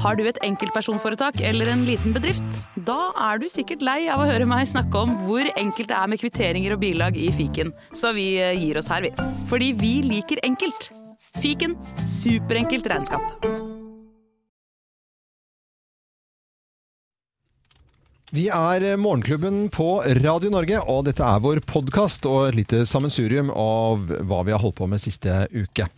[0.00, 2.60] Har du et enkeltpersonforetak eller en liten bedrift?
[2.88, 6.08] Da er du sikkert lei av å høre meg snakke om hvor enkelt det er
[6.08, 9.10] med kvitteringer og bilag i fiken, så vi eh, gir oss her, vi.
[9.50, 10.88] Fordi vi liker enkelt.
[11.40, 11.76] Fiken
[12.08, 13.44] superenkelt regnskap.
[18.32, 19.90] Vi er Morgenklubben på
[20.22, 24.62] Radio Norge, og dette er vår podkast og et lite sammensurium av hva vi har
[24.64, 25.90] holdt på med siste uke.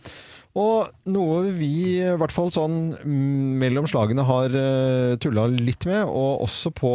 [0.53, 6.03] Og noe vi i hvert fall sånn mm, mellom slagene har uh, tulla litt med,
[6.05, 6.91] og også på,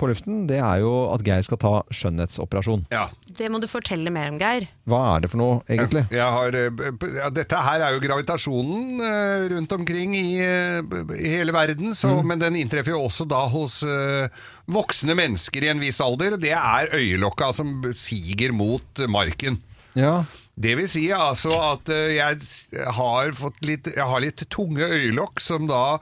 [0.00, 2.86] på luften, det er jo at Geir skal ta skjønnhetsoperasjon.
[2.94, 3.10] Ja.
[3.38, 4.66] Det må du fortelle mer om, Geir.
[4.88, 6.06] Hva er det for noe, egentlig?
[6.16, 6.80] Jeg har, eh,
[7.20, 10.80] ja, dette her er jo gravitasjonen eh, rundt omkring i, eh,
[11.14, 14.32] i hele verden, så, men den inntreffer jo også da hos eh,
[14.74, 16.38] voksne mennesker i en viss alder.
[16.40, 19.60] Det er øyelokka som siger mot eh, marken.
[19.98, 20.22] Ja.
[20.58, 25.42] Det vil si altså at eh, jeg har fått litt Jeg har litt tunge øyelokk
[25.42, 25.98] som da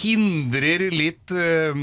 [0.00, 1.78] hindrer litt eh,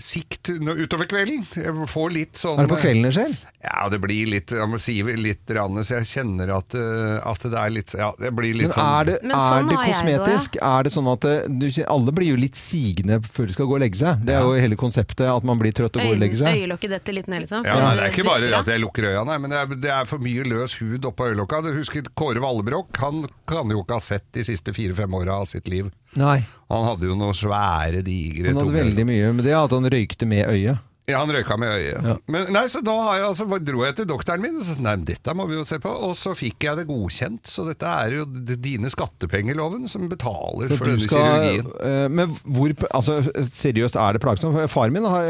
[0.00, 1.44] sikt utover kvelden.
[1.52, 3.36] Jeg får litt sånn Er det på kvelden det skjer?
[3.58, 7.42] Ja, det blir litt Jeg må si litt, rann, så jeg kjenner at, eh, at
[7.42, 9.70] det er litt Ja, det blir litt Men sånn er det, Men er sånn jeg
[9.72, 10.58] det kosmetisk?
[10.62, 13.82] Er det sånn at du, alle blir jo litt sigende før de skal gå og
[13.82, 14.22] legge seg?
[14.28, 16.60] Det er jo hele konseptet, at man blir trøtt og går og legger seg.
[16.62, 17.66] Øyelokket detter litt ned, liksom.
[17.66, 19.94] ja, nei, Det er ikke bare at jeg lukker øya, nei, men det er, det
[19.96, 21.62] er for mye løs hud oppå øyelokka.
[21.66, 22.94] Du husker Kåre Vallebrokk?
[23.02, 25.90] Han kan jo ikke ha sett de siste fire-fem åra av sitt liv.
[26.18, 29.88] Nei, Han hadde jo noe svære, digre han hadde veldig mye med det at han
[29.88, 30.84] røykte med øyet.
[31.08, 32.04] Ja, han røyka med øyet.
[32.04, 32.14] Ja.
[32.28, 34.96] Men nei, så da har jeg, altså, dro jeg til doktoren min og sa nei,
[35.08, 35.88] dette må vi jo se på.
[36.08, 37.48] Og så fikk jeg det godkjent.
[37.48, 38.26] Så dette er jo
[38.60, 41.70] dine skattepenger, loven, som betaler Så for denne skal, kirurgien.
[41.88, 44.58] eh, men hvor, altså, seriøst, er det plagsomt?
[44.68, 45.24] Faren min, har,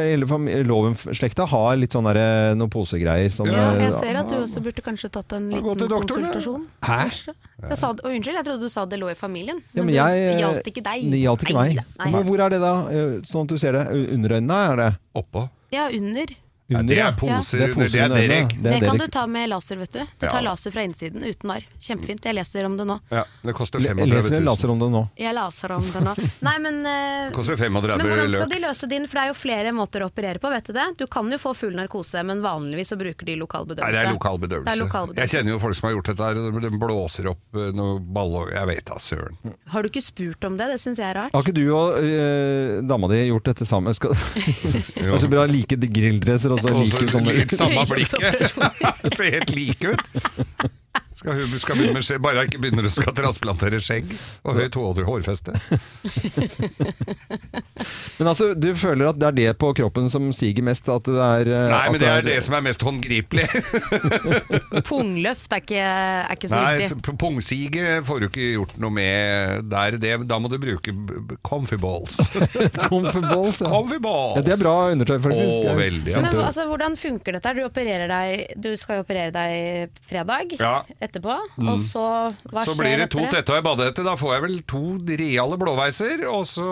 [0.66, 2.08] Loven-slekta, har litt sånn
[2.58, 3.30] noen posegreier.
[3.32, 6.32] Som, Ja, eh, Jeg ser at du også burde kanskje tatt en liten doktoren, da.
[6.34, 6.66] konsultasjon.
[6.84, 6.98] Hæ?
[7.68, 9.62] Jeg sa, å, unnskyld, jeg trodde du sa det lå i familien.
[9.74, 11.06] Ja, men det jeg, gjaldt ikke deg.
[11.10, 11.78] Det gjaldt ikke meg.
[11.78, 12.10] Nei, nei.
[12.14, 12.74] Men hvor er det da?
[12.90, 13.86] Eh, Sånn at du ser det.
[14.14, 14.90] Under øynene er det?
[15.18, 15.48] Oppå.
[15.70, 16.47] Ja, under.
[16.68, 18.50] Ja, det er poser, Det under, det er derek.
[18.62, 20.00] Det Det kan du ta med laser, vet du.
[20.00, 20.50] Du tar Ja.
[20.50, 21.64] laser fra innsiden uten narr.
[21.80, 22.24] Kjempefint.
[22.24, 23.00] Jeg leser om det nå.
[23.08, 24.44] Ja, det koster 35 Leser 000.
[24.44, 25.08] Leser laser om det nå?
[25.16, 26.14] Jeg laser om det nå.
[26.44, 29.06] Nei, men uh, Koster 35 Men hvordan skal de løse din?
[29.08, 30.86] For det er jo flere måter å operere på, vet du det?
[30.98, 34.12] Du kan jo få full narkose, men vanligvis så bruker de lokal Nei, det er
[34.12, 34.72] lokal bedøvelse.
[34.74, 35.24] Er lokal bedøvelse.
[35.24, 36.60] Jeg kjenner jo folk som har gjort dette her.
[36.68, 39.40] De blåser opp eh, noe ball Jeg vet da, søren.
[39.72, 40.68] Har du ikke spurt om det?
[40.74, 41.32] Det syns jeg er rart.
[41.32, 43.96] Har ikke du og eh, dama di gjort dette sammen?
[43.96, 44.12] Skal...
[44.98, 47.52] det er så bra like grilldresser og så like sånne ut.
[47.56, 48.54] samme blikket.
[49.16, 50.00] Ser helt like ut.
[51.18, 54.12] Skal hun skal begynne med skjegg, bare ikke begynner å skal transplantere skjegg
[54.46, 55.54] og høyt hår- hårfeste.
[58.18, 60.88] Men altså, du føler at det er det på kroppen som stiger mest?
[60.90, 63.46] At det er eh, Nei, at men det er det som er mest håndgripelig.
[64.88, 67.00] Pungløft er ikke, er ikke så Nei, viktig.
[67.02, 69.98] Nei, Pungsige får du ikke gjort noe med der.
[70.02, 70.94] Det, da må du bruke
[71.46, 72.16] Comfyballs Comfyballs comfy balls.
[72.88, 73.68] Comfy balls, ja.
[73.68, 74.36] comfy balls!
[74.36, 75.58] ja, det er bra undertøy, faktisk.
[75.62, 76.22] Å, veldig, ja.
[76.24, 77.54] Men altså, hvordan funker dette?
[77.58, 77.62] Du,
[78.12, 80.74] deg, du skal jo operere deg fredag Ja.
[81.08, 82.04] Etterpå, og så
[82.52, 84.04] hva Så blir det to tette og ei badehette.
[84.04, 84.82] Da får jeg vel to
[85.18, 86.68] reale blåveiser, og så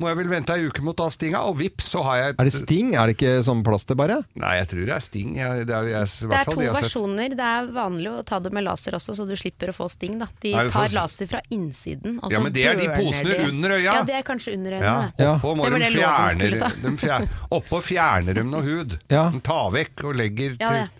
[0.00, 2.40] må jeg vel vente ei uke mot ta stinga, og vips, så har jeg et
[2.40, 2.94] Er det sting?
[2.96, 4.22] Er det ikke sånn plaster, bare?
[4.40, 5.34] Nei, jeg tror det er sting.
[5.36, 7.36] Jeg, det er, jeg, Det er to de versjoner.
[7.36, 10.16] Det er vanlig å ta det med laser også, så du slipper å få sting.
[10.22, 10.26] Da.
[10.40, 12.88] De Nei, får tar s- laser fra innsiden, og så Ja, men det er de
[12.96, 13.48] posene de.
[13.50, 13.84] under øya.
[13.84, 15.12] Ja, det er kanskje under øynene.
[15.20, 15.34] Ja.
[15.36, 16.70] oppå må de det loven fjerne, skulle ta.
[16.88, 17.28] de fjerner,
[17.60, 18.98] Oppå fjerner de noe hud.
[19.10, 19.28] Ja.
[19.30, 20.90] De tar vekk og legger Ja, til det.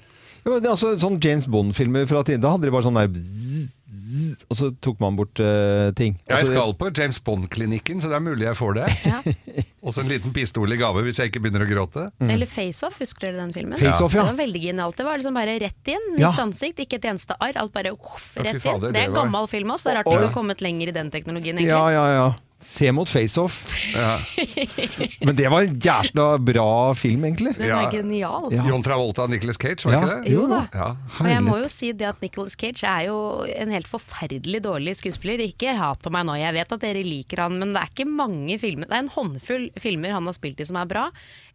[0.46, 3.10] Jo, det er altså, sånn James Bond-filmer fra tiden, da hadde de bare sånn der
[4.50, 6.16] Og så tok man bort uh, ting.
[6.26, 8.86] Jeg Altså, skal på James Bond-klinikken, så det er mulig jeg får det.
[9.06, 9.20] Ja.
[9.86, 12.08] Og så en liten pistol i gave hvis jeg ikke begynner å gråte.
[12.26, 13.76] Eller Face Off, husker dere den filmen?
[13.78, 13.84] Mm.
[13.84, 14.24] Face Off, ja.
[14.26, 14.98] Det var veldig genialt.
[14.98, 16.32] Det var liksom bare rett inn, nytt Ja.
[16.42, 17.56] ansikt, ikke et eneste arr.
[17.62, 18.96] Alt bare uff, Ja, rett fader, inn.
[18.98, 20.88] Det er en var- gammel film også, det er rart vi ikke har kommet lenger
[20.88, 21.68] i den teknologien, egentlig.
[21.70, 22.28] Ja, ja, ja.
[22.60, 23.62] Se mot face-off.
[23.96, 24.18] Ja.
[25.26, 26.66] Men det var en jævla bra
[26.98, 27.54] film, egentlig.
[27.56, 28.50] Den er genial.
[28.52, 28.66] Ja.
[28.68, 30.00] John Travolta og Nicolas Cage, var Ja.
[30.02, 30.32] ikke det?
[30.34, 30.58] Jo da.
[30.74, 30.88] Ja.
[31.20, 33.16] Og jeg må jo si det at Nicolas Cage er jo
[33.48, 35.40] en helt forferdelig dårlig skuespiller.
[35.46, 38.08] Ikke hat på meg nå, jeg vet at dere liker han, men det er ikke
[38.10, 41.06] mange filmer Det er en håndfull filmer han har spilt i som er bra.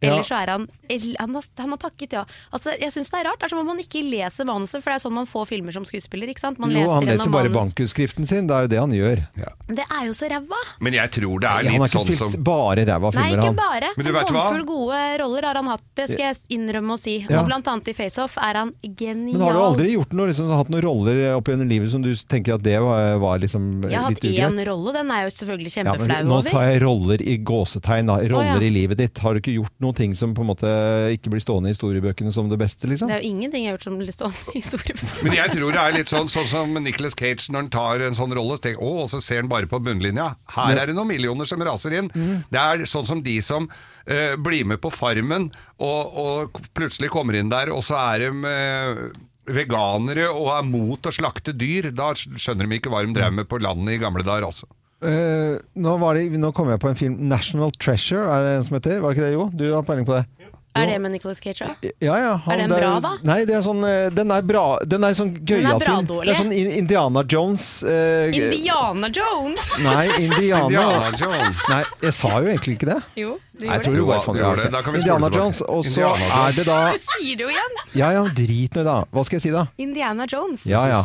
[0.01, 2.25] Ellers så er han Han har, han har takket ja.
[2.53, 3.39] Altså, jeg syns det er rart.
[3.39, 5.71] Det er som om man ikke leser manuset, for det er sånn man får filmer
[5.75, 6.29] som skuespiller.
[6.33, 6.59] Ikke sant?
[6.61, 7.69] Man Jo, han leser bare manus.
[7.75, 8.49] bankutskriften sin.
[8.49, 9.23] Det er jo det han gjør.
[9.39, 9.53] Ja.
[9.69, 10.61] Det er jo så ræva!
[10.81, 13.15] Men jeg tror det er han har litt ikke sånn spilt som bare ræva Nei,
[13.15, 13.57] filmer, ikke han.
[13.59, 13.89] bare.
[13.95, 14.43] Men du en vet hva?
[14.45, 17.15] håndfull gode roller har han hatt, det skal jeg innrømme å si.
[17.25, 17.41] Ja.
[17.41, 19.35] Og blant annet i Face Off er han genial.
[19.35, 22.11] Men har du aldri gjort noe, liksom, hatt noen roller opp gjennom livet som du
[22.15, 24.67] tenker at det var, var liksom Jeg har hatt én ugreit?
[24.69, 26.05] rolle, den er jo selvfølgelig Ja, over.
[26.05, 26.49] kjempeflau nå over.
[26.49, 28.17] sa jeg roller i gåsetegn, da.
[28.35, 28.69] Roller oh, ja.
[28.69, 29.19] i livet ditt.
[29.23, 30.69] Har du ikke gjort noen ting som på en måte
[31.15, 33.09] ikke blir stående i historiebøkene som det beste, liksom?
[33.11, 35.23] Det er jo ingenting jeg har gjort som blir stående i historiebøkene.
[35.25, 38.17] Men jeg tror det er litt sånn, sånn som Nicolas Cage når han tar en
[38.17, 40.27] sånn rolle, så tenker, å, og så ser han bare på bunnlinja.
[40.55, 42.09] Her er er det noen millioner som raser inn.
[42.13, 42.45] Mm.
[42.51, 45.49] Det er sånn som de som uh, blir med på Farmen,
[45.81, 51.05] og, og plutselig kommer inn der, og så er de uh, veganere og er mot
[51.05, 51.91] å slakte dyr.
[51.95, 54.69] Da skjønner de ikke hva de drev med på landet i gamle dager, altså.
[55.05, 58.77] Uh, nå, det, nå kom jeg på en film, 'National Treasure', er det en som
[58.79, 59.01] heter?
[59.03, 59.49] Var det ikke det, Jo?
[59.53, 60.25] Du har peiling på det?
[60.75, 61.85] Er det med Nicolas Cage òg?
[62.03, 62.31] Ja, ja.
[62.51, 63.11] Er den bra, da?
[63.23, 64.63] Nei, det er sånn, eh, den er bra.
[64.83, 66.09] Den er sånn Den gøyal bra film.
[66.25, 69.69] Det er sånn Indiana Jones eh, Indiana Jones!
[69.85, 70.65] Nei, Indiana.
[70.67, 71.63] Indiana Jones.
[71.71, 72.99] Nei, jeg sa jo egentlig ikke det.
[73.15, 73.99] Jo, du Jeg gjorde tror det.
[73.99, 74.95] du bare du gjorde det.
[74.99, 75.29] Indiana.
[75.39, 77.77] Jones, og så er det da Du sier det jo igjen!
[77.95, 78.97] Ja ja, drit nå i da.
[79.11, 79.67] Hva skal jeg si da?
[79.77, 80.65] Indiana Jones.
[80.67, 81.03] Ja ja.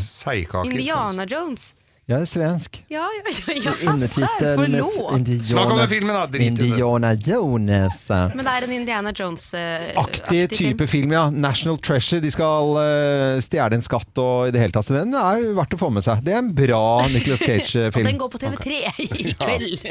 [0.67, 1.75] Indiana Jones.
[2.11, 2.79] Jeg er svensk.
[2.91, 3.23] Ja, ja,
[3.55, 5.12] ja, ja med Forlåt.
[5.15, 6.25] Indiana, Snakk om den filmen, da.
[6.27, 6.65] Drit i det.
[6.67, 8.01] Indiana Jones.
[8.35, 11.29] Men det er en Indiana Jones-aktig Aktig type film, ja.
[11.31, 12.19] National Treasure.
[12.25, 14.89] De skal eh, stjele en skatt og i det hele tatt.
[14.91, 16.25] Så Den er jo verdt å få med seg.
[16.27, 16.83] Det er en bra
[17.15, 18.11] Nicolas Og den Cage-film.
[18.25, 19.87] går på TV3 i kveld.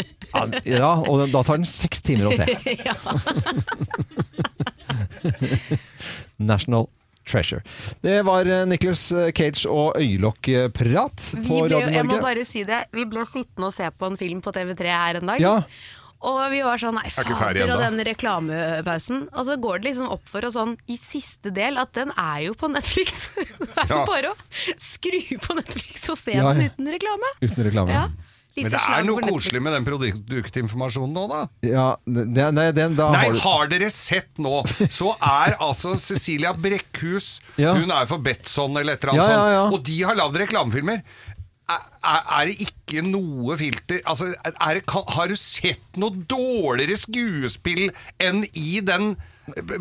[0.68, 2.51] Ja, og den- da tar den seks timer å se.
[2.83, 3.00] ja.
[6.38, 6.89] National
[7.29, 7.61] Treasure.
[8.05, 12.83] Det var Nicholas Nicolas Cage og øyelokkprat på ble, Radio jeg må bare si det,
[12.95, 15.41] vi ble sittende og se på en film på TV3 her en dag.
[15.43, 15.55] Ja.
[16.19, 19.21] Og vi var sånn, nei Er fader, og den reklamepausen.
[19.31, 22.41] Og så går det liksom opp for oss sånn i siste del at den er
[22.49, 23.29] jo på Netflix.
[23.37, 24.01] det er jo Ja.
[24.09, 24.35] bare å
[24.75, 26.53] skru på Netflix og se Ja, ja.
[26.57, 27.31] den uten reklame.
[27.39, 27.95] Uten reklame.
[27.95, 28.07] Ja.
[28.65, 31.41] Men det er noe koselig med den produktinformasjonen nå, da.
[31.65, 34.61] Ja, det, nei, den, da Nei, har du har dere sett nå,
[35.00, 37.73] så er altså Cecilia Brekkhus Ja.
[37.77, 39.65] Hun er for Betson eller et eller annet Ja, ja, ja.
[39.67, 39.79] sånt.
[39.79, 41.03] Og de har lagd reklamefilmer.
[41.69, 46.23] Er, er, er det ikke noe filter Altså, er, er kan, Har du sett noe
[46.31, 47.91] dårligere skuespill
[48.25, 49.12] enn i den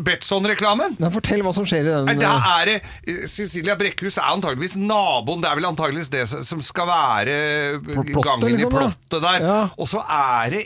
[0.05, 0.97] Betson-reklamen?
[1.13, 2.19] Fortell hva som skjer i den.
[2.21, 5.43] Da eh, er det eh, Cecilia Brekkhus er antageligvis naboen.
[5.43, 9.39] Det er vel antageligvis det som- skal være eh, plottet, gangen liksom, i plottet der.
[9.45, 9.61] Ja.
[9.77, 10.65] Og så er det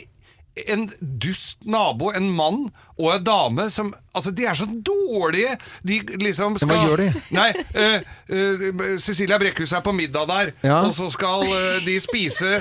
[0.70, 5.56] en dust nabo, en mann og en dame som Altså, de er så dårlige!
[5.82, 7.06] De liksom skal hva gjør de?
[7.34, 10.76] Nei, uh, uh, Cecilia Brekkhus er på middag der, Ja.
[10.86, 12.60] og så skal uh, de spise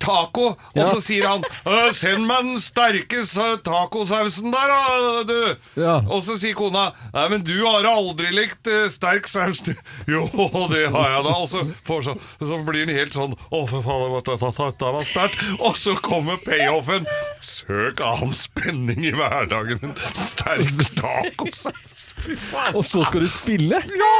[0.00, 3.22] taco, og så sier han «Øh, 'Send meg den sterke
[3.64, 5.56] tacosausen der, da, du'.
[5.80, 5.96] Ja.
[6.08, 9.62] Og så sier kona 'Nei, men du har aldri likt eh, sterk saus'.
[9.64, 9.74] du.»
[10.10, 10.26] 'Jo,
[10.72, 14.18] det har jeg da.' Og så, så, så blir den helt sånn 'Å, for faen,
[14.18, 15.42] dette var sterkt'.
[15.60, 17.06] Og så kommer payoffen.
[17.44, 19.80] Søk annen spenning i hverdagen.
[19.92, 22.08] En sterk tacosaus.
[22.18, 22.74] Fy faen.
[22.78, 23.78] Og så skal du spille?
[23.78, 24.14] Ja!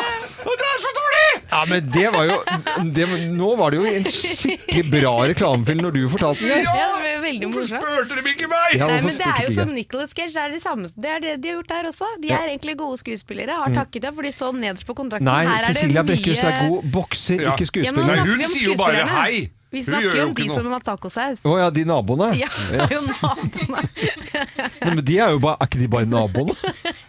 [0.45, 1.27] Det er så dårlig!
[1.51, 2.37] Ja, men det var jo
[2.95, 6.65] det, Nå var det jo en skikkelig bra reklamefilm når du fortalte den.
[6.67, 6.89] Ja!
[6.99, 7.83] Det veldig Hvorfor morsomt.
[7.83, 8.75] spurte de ikke meg?
[8.79, 11.21] Ja, Nei, men det er jo som Nicholas Cage, det er det samme Det er
[11.25, 12.07] det de har gjort der også.
[12.23, 13.53] De er egentlig gode skuespillere.
[13.59, 15.25] Har takket ja, for de så nederst på kontrakten.
[15.29, 17.53] Nei, Her er Cecilia mye- Brekkhus er god bokser, Ja.
[17.57, 18.07] ikke Ja, men.
[18.07, 19.23] Nei, hun vi om sier jo bare skuespillerne.
[19.23, 19.51] hei.
[19.71, 20.57] Vi Hun snakker jo jo om ikke de noe.
[20.57, 21.43] som har tacosaus.
[21.45, 22.29] Å ja, de naboene?
[22.41, 23.83] Ja, det er jo naboene.
[24.85, 26.55] Men de er jo bare, er ikke de bare naboene?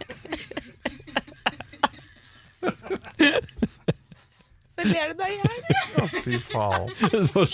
[4.80, 5.60] Så ler du deg i hjel.
[6.24, 6.86] Fy faen.
[7.12, 7.46] Det var.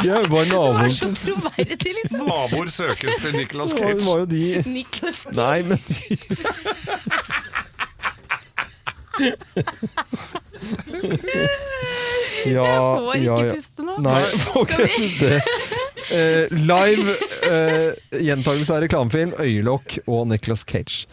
[0.00, 2.20] De er jo bare Du er naboene så til troverdig, liksom.
[2.26, 3.80] Naboer søkes til Nicolas Cage.
[3.80, 4.06] var- det Cage.
[4.06, 6.00] var jo de Nicolas Nei, men de
[12.48, 13.54] Ja, Jeg får ikke ja, ja.
[13.54, 13.94] puste nå.
[14.04, 15.40] Nei, får ikke puste.
[16.10, 17.12] Eh, live
[17.46, 17.90] eh,
[18.24, 21.04] gjentakelse av reklamefilm, Øyelokk og Nicolas Cage.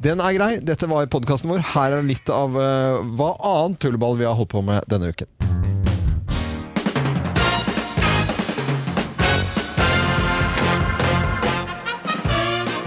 [0.00, 0.52] Den er grei.
[0.64, 1.64] Dette var podkasten vår.
[1.74, 5.28] Her er litt av eh, hva annet tullball vi har holdt på med denne uken.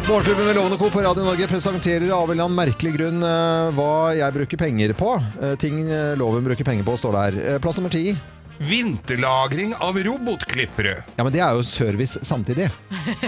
[0.10, 0.90] Morgenklubben med Lovende Co.
[0.90, 4.94] på Radio Norge presenterer av en eller annen merkelig grunn eh, hva jeg bruker penger
[4.98, 5.12] på.
[5.38, 7.38] Eh, ting eh, loven bruker penger på, står der.
[7.62, 8.16] Plass nummer ti.
[8.58, 10.96] Vinterlagring av robotklippere.
[11.16, 12.72] Ja, men det er jo service samtidig.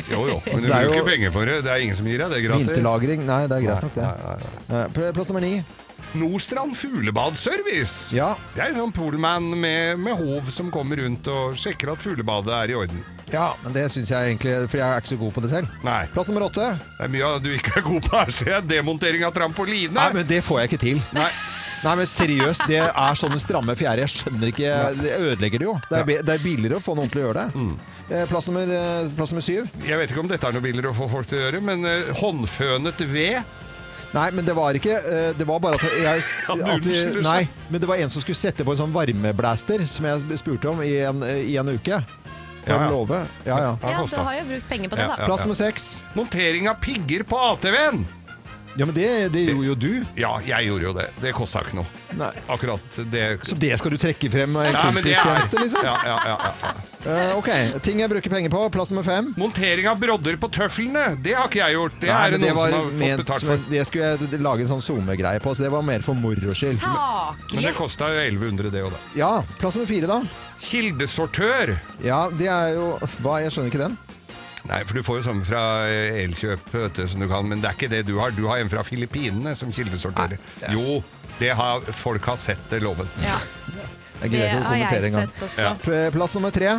[0.10, 0.40] Jo, jo.
[0.50, 1.60] Men du det er jo- bruker penger på det.
[1.68, 2.66] Det er ingen som gir deg det gratis.
[2.66, 4.02] Vinterlagring Nei, det er greit nok,
[4.98, 5.14] det.
[5.14, 5.54] Plass nummer ni.
[6.18, 8.12] Nordstrand fuglebadservice.
[8.16, 8.34] Ja.
[8.56, 12.52] Det er en sånn polman med, med hov som kommer rundt og sjekker at fuglebadet
[12.58, 13.04] er i orden.
[13.32, 15.72] ja, men det syns jeg egentlig For jeg er ikke så god på det selv.
[15.88, 16.74] Nei, Plass nummer åtte.
[16.98, 18.68] det er mye du ikke er god på her, ser jeg.
[18.74, 19.96] Demontering av trampoline.
[19.96, 21.02] Nei, men det får jeg ikke til.
[21.16, 21.30] Nei.
[21.82, 24.04] Nei, men seriøst, det er sånne stramme fjærer.
[24.04, 25.72] Jeg skjønner ikke Det ødelegger det jo.
[25.90, 27.64] Det er, det er billigere å få noen til å gjøre det.
[28.12, 29.72] Eh, Plass nummer, eh, plass nummer syv.
[29.88, 31.88] Jeg vet ikke om dette er noe billigere å få folk til å gjøre, men
[31.90, 33.42] eh, håndfønet ved
[34.12, 36.24] Nei, men det var ikke eh, Det var bare at jeg
[36.76, 36.90] at.
[37.24, 40.72] Nei, men det var en som skulle sette på en sånn varmeblaster, som jeg spurte
[40.74, 42.02] om i en, i en uke.
[42.66, 42.90] Ja, ja.
[42.92, 43.24] Love.
[43.48, 43.78] Ja, ja.
[43.82, 45.26] Ja, du har jo brukt penger på det, da.
[45.26, 45.88] Plass nummer seks.
[46.14, 48.04] Montering av pigger på ATV-en.
[48.80, 50.06] Ja, men det, det gjorde jo du.
[50.16, 51.08] Ja, jeg gjorde jo det.
[51.20, 51.88] Det kosta ikke noe.
[52.16, 52.30] Nei.
[52.52, 54.56] Akkurat det Så det skal du trekke frem?
[54.62, 55.84] eh, Ja, men er- Kompistjeneste, liksom?
[55.84, 56.72] Ja, ja, ja, ja.
[57.02, 57.50] Uh, ok,
[57.82, 58.62] ting jeg bruker penger på.
[58.72, 59.32] Plass nummer fem.
[59.36, 61.96] Montering av brodder på tøflene, det har ikke jeg gjort.
[62.00, 63.64] Det Nei, er det noen som har fått ment betalt for.
[63.72, 66.80] Det skulle jeg lage en sånn SoMe-greie på, så det var mer for moro skyld.
[67.52, 69.02] Men det kosta jo 1100 det òg, da.
[69.18, 70.22] Ja, plass nummer fire, da.
[70.62, 71.76] Kildesortør.
[72.06, 72.88] Ja, det er jo
[73.22, 73.40] Hva?
[73.44, 73.98] Jeg skjønner ikke den.
[74.70, 77.72] Nei, for du får jo sånn fra eh, Elkjøp, du, som du kan, men det
[77.72, 78.34] er ikke det du har.
[78.38, 80.38] Du har en fra Filippinene som kildesorterer.
[80.74, 81.00] Jo,
[81.40, 83.10] det har folk har sett det, loven.
[83.26, 83.40] Ja,
[84.22, 85.32] Jeg det gidder ikke å har kommentere jeg engang.
[85.34, 85.96] sett også.
[85.98, 86.10] Ja.
[86.14, 86.76] Plass nummer tre.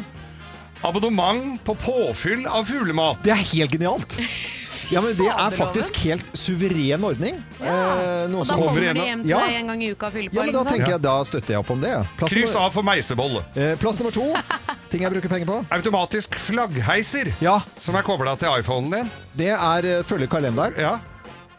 [0.87, 3.23] Abonnement på påfyll av fuglemat.
[3.27, 4.19] Det er helt genialt!
[4.93, 7.39] Ja, men Det er faktisk helt suveren ordning.
[7.61, 9.05] Eh, noe Og da som kommer da.
[9.07, 9.39] hjem til Ja.
[9.47, 10.35] deg en gang i uka og fyller på.
[10.37, 11.93] Ja, men Da tenker jeg, da støtter jeg opp om det.
[12.19, 13.45] Plass Kryss nummer, av for meisebolle.
[13.57, 14.27] eh, plass nummer to.
[14.93, 15.67] Ting jeg bruker penger på.
[15.73, 19.11] Automatisk flaggheiser Ja, som er kobla til iPhonen din.
[19.35, 20.77] det er eh, følge kalenderen.
[20.79, 20.99] Ja.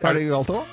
[0.04, 0.64] Er det galt òg?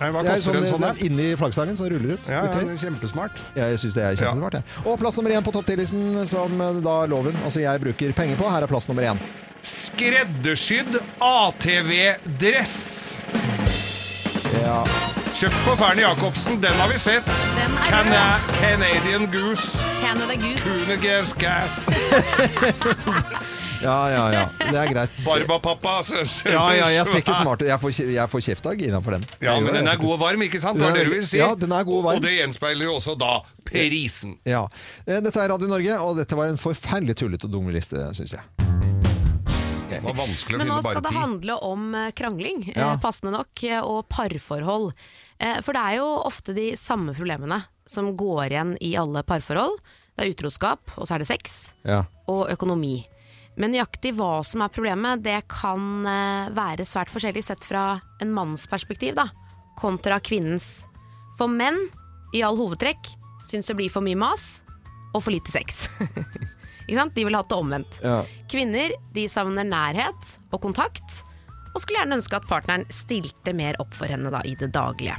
[0.00, 0.80] Nei, Hva Det er koster sånn, en sånn?
[0.80, 1.06] den da?
[1.06, 2.26] inni flaggstangen som ruller ut.
[2.28, 2.64] Ja, ja, utover.
[2.66, 3.36] den er kjempesmart.
[3.54, 4.52] Jeg syns det er kjempesmart.
[4.52, 4.62] jeg.
[4.84, 8.36] Og plass nummer én på topp 10-listen, som eh, da loven altså jeg bruker penger
[8.36, 8.50] på.
[8.50, 9.18] Her er plass nummer én.
[9.62, 12.74] Skreddersydd ATV-dress.
[14.62, 14.82] Ja.
[15.32, 17.26] Kjøpt på Fernie Jacobsen, den har vi sett.
[17.56, 18.24] Den er Cana
[18.58, 19.70] Canadian Goose.
[20.02, 20.66] Canada Goose.
[20.66, 21.76] Kunegas Gas.
[23.86, 24.42] ja, ja, ja.
[24.60, 25.16] Det er greit.
[25.24, 25.94] Barbapappa.
[26.04, 27.68] så- Ja, ja, jeg ser ikke smart ut.
[27.70, 29.24] Jeg får, jeg får kjeft av Gina for den.
[29.40, 30.78] Ja, Jeg men gjør den er god og varm, ikke sant?
[30.82, 31.38] Det er det du vil si?
[31.38, 32.16] ja, den er god og varm.
[32.20, 33.32] Og det gjenspeiler jo også da
[33.70, 34.36] prisen.
[34.46, 34.66] Ja.
[35.06, 38.36] Eh, Dette er Radio Norge, og dette var en forferdelig tullete og dum liste, syns
[38.36, 38.71] jeg.
[39.92, 41.20] Det var vanskelig å Men nå finne skal bare det ti.
[41.20, 42.96] handle om eh, krangling, eh, Ja.
[43.02, 44.92] passende nok, eh, og parforhold.
[45.38, 49.78] Eh, For det er jo ofte de samme problemene som går igjen i alle parforhold.
[50.16, 52.04] Det er utroskap, og så er det sex, Ja.
[52.28, 53.04] og økonomi.
[53.56, 58.32] Men nøyaktig hva som er problemet, det kan eh, være svært forskjellig sett fra en
[58.32, 59.26] manns perspektiv, da,
[59.78, 60.84] kontra kvinnens.
[61.36, 61.76] For menn,
[62.34, 63.14] i all hovedtrekk,
[63.50, 64.62] syns det blir for mye mas
[65.14, 65.88] og for lite sex.
[66.86, 68.00] De ville hatt det omvendt.
[68.04, 68.22] Ja.
[68.50, 71.22] Kvinner de savner nærhet og kontakt,
[71.72, 75.16] og skulle gjerne ønske at partneren stilte mer opp for henne da, i det daglige.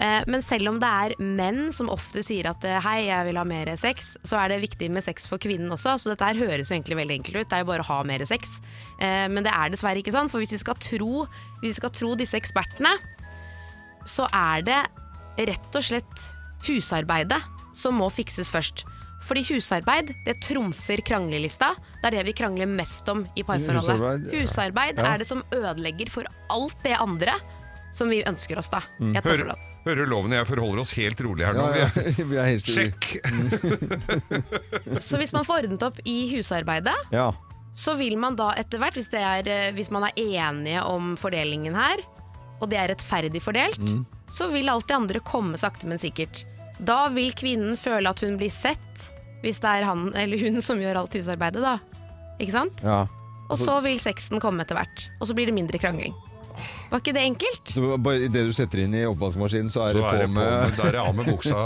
[0.00, 3.36] Eh, Men selv om det er menn som ofte sier at eh, hei, jeg vil
[3.36, 5.98] ha mer sex, så er det viktig med sex for kvinnen også.
[6.00, 7.98] Så dette her høres jo egentlig veldig enkelt ut, det er jo bare å ha
[8.08, 8.58] mer sex.
[9.00, 11.26] Eh, Men det er dessverre ikke sånn, for hvis vi skal tro,
[11.60, 12.94] hvis vi skal tro disse ekspertene,
[14.06, 14.80] så er det
[15.50, 16.26] rett og slett
[16.66, 17.42] husarbeidet
[17.76, 18.86] som må fikses først.
[19.26, 21.72] Fordi husarbeid det trumfer kranglelista.
[22.02, 23.96] Det er det vi krangler mest om i parforholdet.
[23.98, 24.40] Husarbeid, ja.
[24.44, 25.12] Husarbeid Ja.
[25.14, 27.34] er det som ødelegger for alt det andre
[27.92, 28.82] som vi ønsker oss da.
[29.00, 29.14] Mm.
[29.24, 29.54] Hører,
[29.86, 31.66] hører loven og jeg forholder oss helt rolig her nå.
[31.74, 32.42] Ja, Vi ja.
[32.44, 33.16] er- er Sjekk!
[35.00, 37.32] Så hvis man får ordnet opp i husarbeidet, Ja.
[37.74, 41.74] så vil man da etter hvert, hvis, er, eh, hvis man er enige om fordelingen
[41.74, 41.98] her,
[42.60, 44.04] og det er rettferdig fordelt, Mm.
[44.28, 46.44] så vil alt det andre komme sakte, men sikkert.
[46.82, 49.08] Da vil kvinnen føle at hun blir sett,
[49.42, 51.78] hvis det er han eller hun som gjør alt husarbeidet, da.
[52.40, 52.82] Ikke sant?
[52.84, 53.04] ja.
[53.46, 56.14] Og så vil sexen komme etter hvert, og så blir det mindre krangling.
[56.90, 57.68] Var ikke det enkelt?
[57.68, 60.26] Så bare Idet du setter inn i oppvaskmaskinen, så er Så det er på det
[60.26, 61.64] på med da er det av med buksa.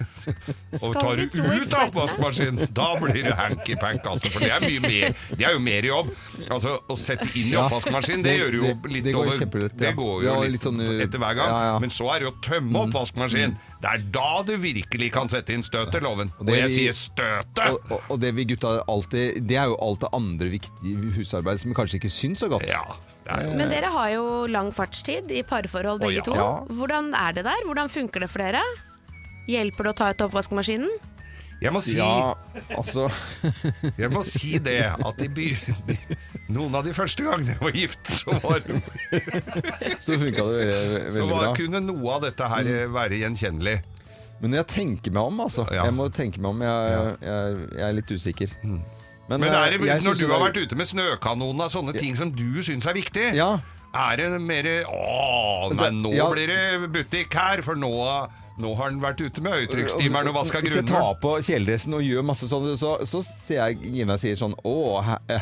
[0.82, 4.06] Og tar du ut av oppvaskmaskinen, da blir det hanky-pank.
[4.08, 6.12] Altså, for det er, mye mer, det er jo mer jobb.
[6.48, 9.68] Altså, Å sette inn i oppvaskmaskinen, det, Det- gjør jo det- litt det går over.
[9.84, 11.48] Det går Ja, jo litt litt, sånn, etter hver gang.
[11.52, 11.78] ja, ja.
[11.78, 13.56] Men så er det å tømme oppvaskmaskinen.
[13.82, 16.28] Det er da du virkelig kan sette inn støtet, loven.
[16.38, 17.64] Og, det jeg vi- sier støtet!
[17.66, 21.58] og, og, og det vi gutta alltid Det er jo alt det andre viktige husarbeid
[21.58, 22.68] som vi kanskje ikke syns så godt.
[22.70, 22.82] Ja,
[23.26, 26.26] er, Men dere har jo lang fartstid i parforhold begge ja.
[26.26, 26.34] to.
[26.38, 26.50] Ja.
[26.78, 27.66] Hvordan er det der?
[27.66, 28.62] Hvordan funker det for dere?
[29.50, 30.90] Hjelper det å ta ut oppvaskmaskinen?
[31.62, 32.34] jeg, må si, Ja,
[32.74, 33.04] altså
[33.98, 35.48] jeg må si det at de by,
[36.52, 38.60] noen av de første gangene jeg var gift, så var
[40.06, 41.52] Så funka det veldig, Så var, bra.
[41.58, 43.76] kunne noe av dette her eh, være gjenkjennelig.
[44.42, 45.84] Men jeg tenker meg om, altså Ja.
[45.86, 46.62] Jeg må tenke meg om.
[46.66, 48.56] Jeg, jeg, jeg er litt usikker.
[48.62, 50.88] Men, Men er det, eh, jeg når synes du det har er- vært ute med
[50.90, 53.52] snøkanonen av sånne ting som du syns er viktig, Ja.
[53.94, 56.26] er det mer Å, nei, Det- nå ja.
[56.32, 57.92] blir det butikk her, for nå,
[58.62, 62.04] nå har han vært ute med høytrykksstimeren og vaska Hvis jeg tar på kjeledressen og
[62.06, 64.76] gjør masse sånn, så, så ser jeg Gina sier sånn Å,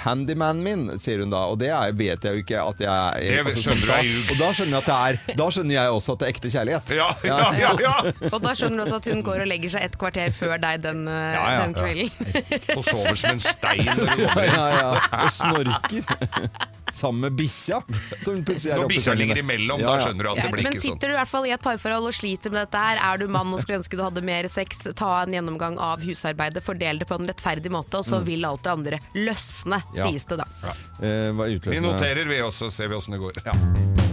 [0.05, 1.45] handyman handymanen min, sier hun da.
[1.51, 4.09] Og det er, vet jeg jo ikke at jeg er Det sånn skjønner du er
[4.09, 4.33] ljug.
[4.35, 4.99] Og da skjønner jeg at det
[5.31, 6.95] er Da skjønner jeg også at det er ekte kjærlighet.
[7.01, 7.95] Ja, ja, ja, ja!
[8.31, 10.85] Og da skjønner du også at hun går og legger seg et kvarter før deg
[10.87, 11.81] den, eh, Ja, ja, den ja.
[11.81, 12.77] kvelden.
[12.77, 13.89] Og sover som en stein.
[14.21, 14.91] Ja, ja, ja.
[15.25, 16.80] Og snorker.
[16.93, 17.81] Sammen med bikkja.
[18.25, 20.43] Som plutselig er Når oppe i bikkja ligger imellom, Ja, da skjønner du at Ja,
[20.43, 20.95] det blir men ikke sånn.
[20.99, 23.27] sitter du i hvert fall i et parforhold og sliter med dette her, er du
[23.29, 27.07] mann og skulle ønske du hadde mer sex, ta en gjennomgang av husarbeidet, fordel det
[27.09, 30.07] på en rettferdig måte, og så vil alt det andre løsne, Ja.
[30.11, 30.45] sies det da.
[31.03, 34.10] Eh, hva Vi noterer, vi også, ser vi åssen det går.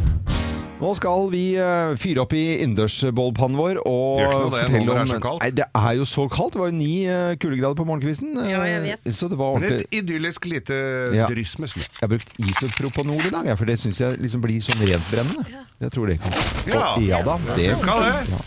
[0.78, 5.32] Nå skal vi eh, fyre opp i innendørsbollpannen vår og det, fortelle om er så.
[5.42, 6.54] Nei, det er jo så kaldt.
[6.54, 8.36] Det var jo ni eh, kuldegrader på morgenkvisten.
[8.44, 9.10] eh, Ja, jeg vet.
[9.18, 10.78] Så det var ordentlig et idyllisk lite
[11.18, 11.26] Ja.
[11.32, 11.82] dryss med snø.
[11.82, 15.48] Jeg har brukt isopropanol i dag, for det syns jeg liksom blir sånn rentbrennende.
[15.50, 15.64] Ja.
[15.88, 16.38] Jeg tror det kan
[16.70, 16.94] Ja.
[16.94, 18.30] Og- ja da, det Skal det?
[18.38, 18.46] Ja.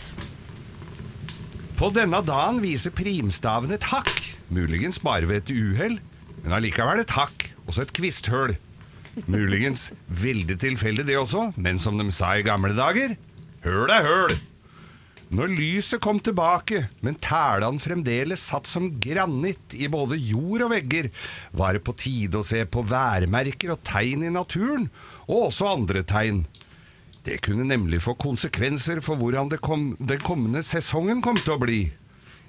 [1.81, 5.99] På denne dagen viser primstaven et hakk, muligens bare ved et uhell,
[6.45, 8.55] men allikevel et hakk, også et kvisthøl.
[9.27, 13.17] Muligens veldig tilfeldig det også, men som de sa i gamle dager,
[13.65, 14.37] høl er høl.
[15.31, 21.07] Når lyset kom tilbake, men tælan fremdeles satt som granitt i både jord og vegger,
[21.55, 24.89] var det på tide å se på værmerker og tegn i naturen,
[25.29, 26.43] og også andre tegn.
[27.23, 31.81] Det kunne nemlig få konsekvenser for hvordan kom, den kommende sesongen kom til å bli.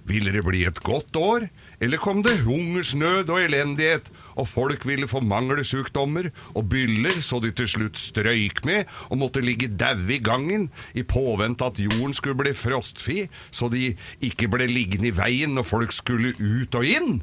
[0.08, 1.46] Ville det bli et godt år,
[1.78, 7.52] eller kom det hungersnød og elendighet, og folk ville få mangelsykdommer og byller så de
[7.56, 12.38] til slutt strøyk med og måtte ligge daue i gangen i påvente at jorden skulle
[12.42, 13.18] bli frostfri,
[13.50, 13.92] så de
[14.24, 17.20] ikke ble liggende i veien når folk skulle ut og inn?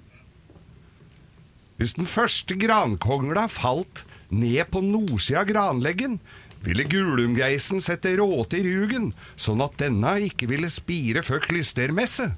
[1.80, 6.20] Hvis den første grankongla falt ned på nordsida av granleggen,
[6.60, 12.34] ville gulumgeisen sette råte i rugen, sånn at denne ikke ville spire før klystermesse.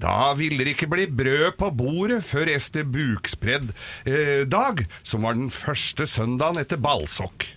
[0.00, 3.72] Da ville det ikke bli brød på bordet før Ester Bukspredd
[4.06, 7.48] eh, dag, som var den første søndagen etter ballsokk.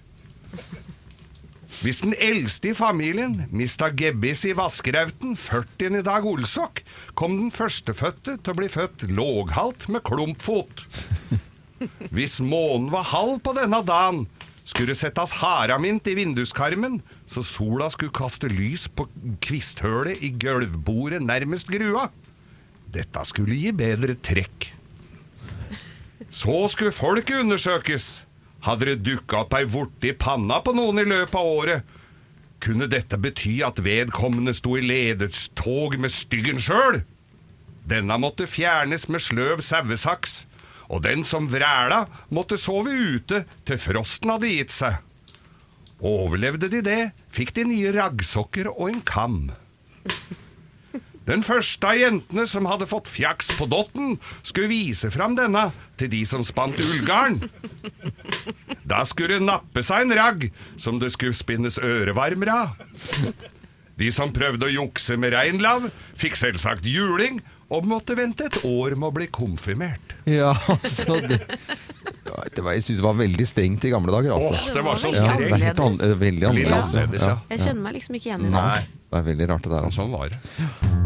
[1.81, 6.03] Hvis den eldste i familien mista gebbis i vaskerauten 40.
[6.05, 6.83] dag olsokk,
[7.17, 10.85] kom den førstefødte til å bli født låghalt med klumpfot.
[12.13, 14.27] Hvis månen var halv på denne dagen,
[14.63, 19.07] skulle det settes haramint i vinduskarmen, så sola skulle kaste lys på
[19.43, 22.07] kvisthølet i gulvbordet nærmest grua.
[22.93, 24.69] Dette skulle gi bedre trekk.
[26.33, 28.23] Så skulle folket undersøkes.
[28.63, 31.89] Hadde det dukka opp ei vorte i panna på noen i løpet av året,
[32.63, 37.01] kunne dette bety at vedkommende sto i lederstog med styggen sjøl?
[37.83, 40.45] Denne måtte fjernes med sløv sauesaks,
[40.93, 45.01] og den som vræla, måtte sove ute til frosten hadde gitt seg.
[46.03, 47.01] Overlevde de det,
[47.33, 49.37] fikk de nye raggsokker og en kam.
[51.23, 56.11] Den første av jentene som hadde fått fjaks på dotten, skulle vise fram denne til
[56.11, 57.39] de som spant ullgarn.
[58.83, 62.75] Da skulle det nappe seg en ragg som det skulle spinnes ørevarmere av.
[63.95, 65.87] De som prøvde å jukse med reinlav,
[66.19, 67.39] fikk selvsagt juling
[67.73, 70.13] og måtte vente et år med å bli konfirmert.
[70.29, 74.45] Ja, altså det, det var, Jeg syns det var veldig strengt i gamle dager, Åh,
[74.51, 74.73] altså.
[74.77, 76.93] det var så ja, det er helt an, veldig annerledes.
[76.93, 77.37] annerledes, ja.
[77.53, 78.55] Jeg kjenner meg liksom ikke igjen i det.
[78.59, 80.03] Nei, Det er veldig rart det der, altså.
[80.05, 81.03] sånn var det.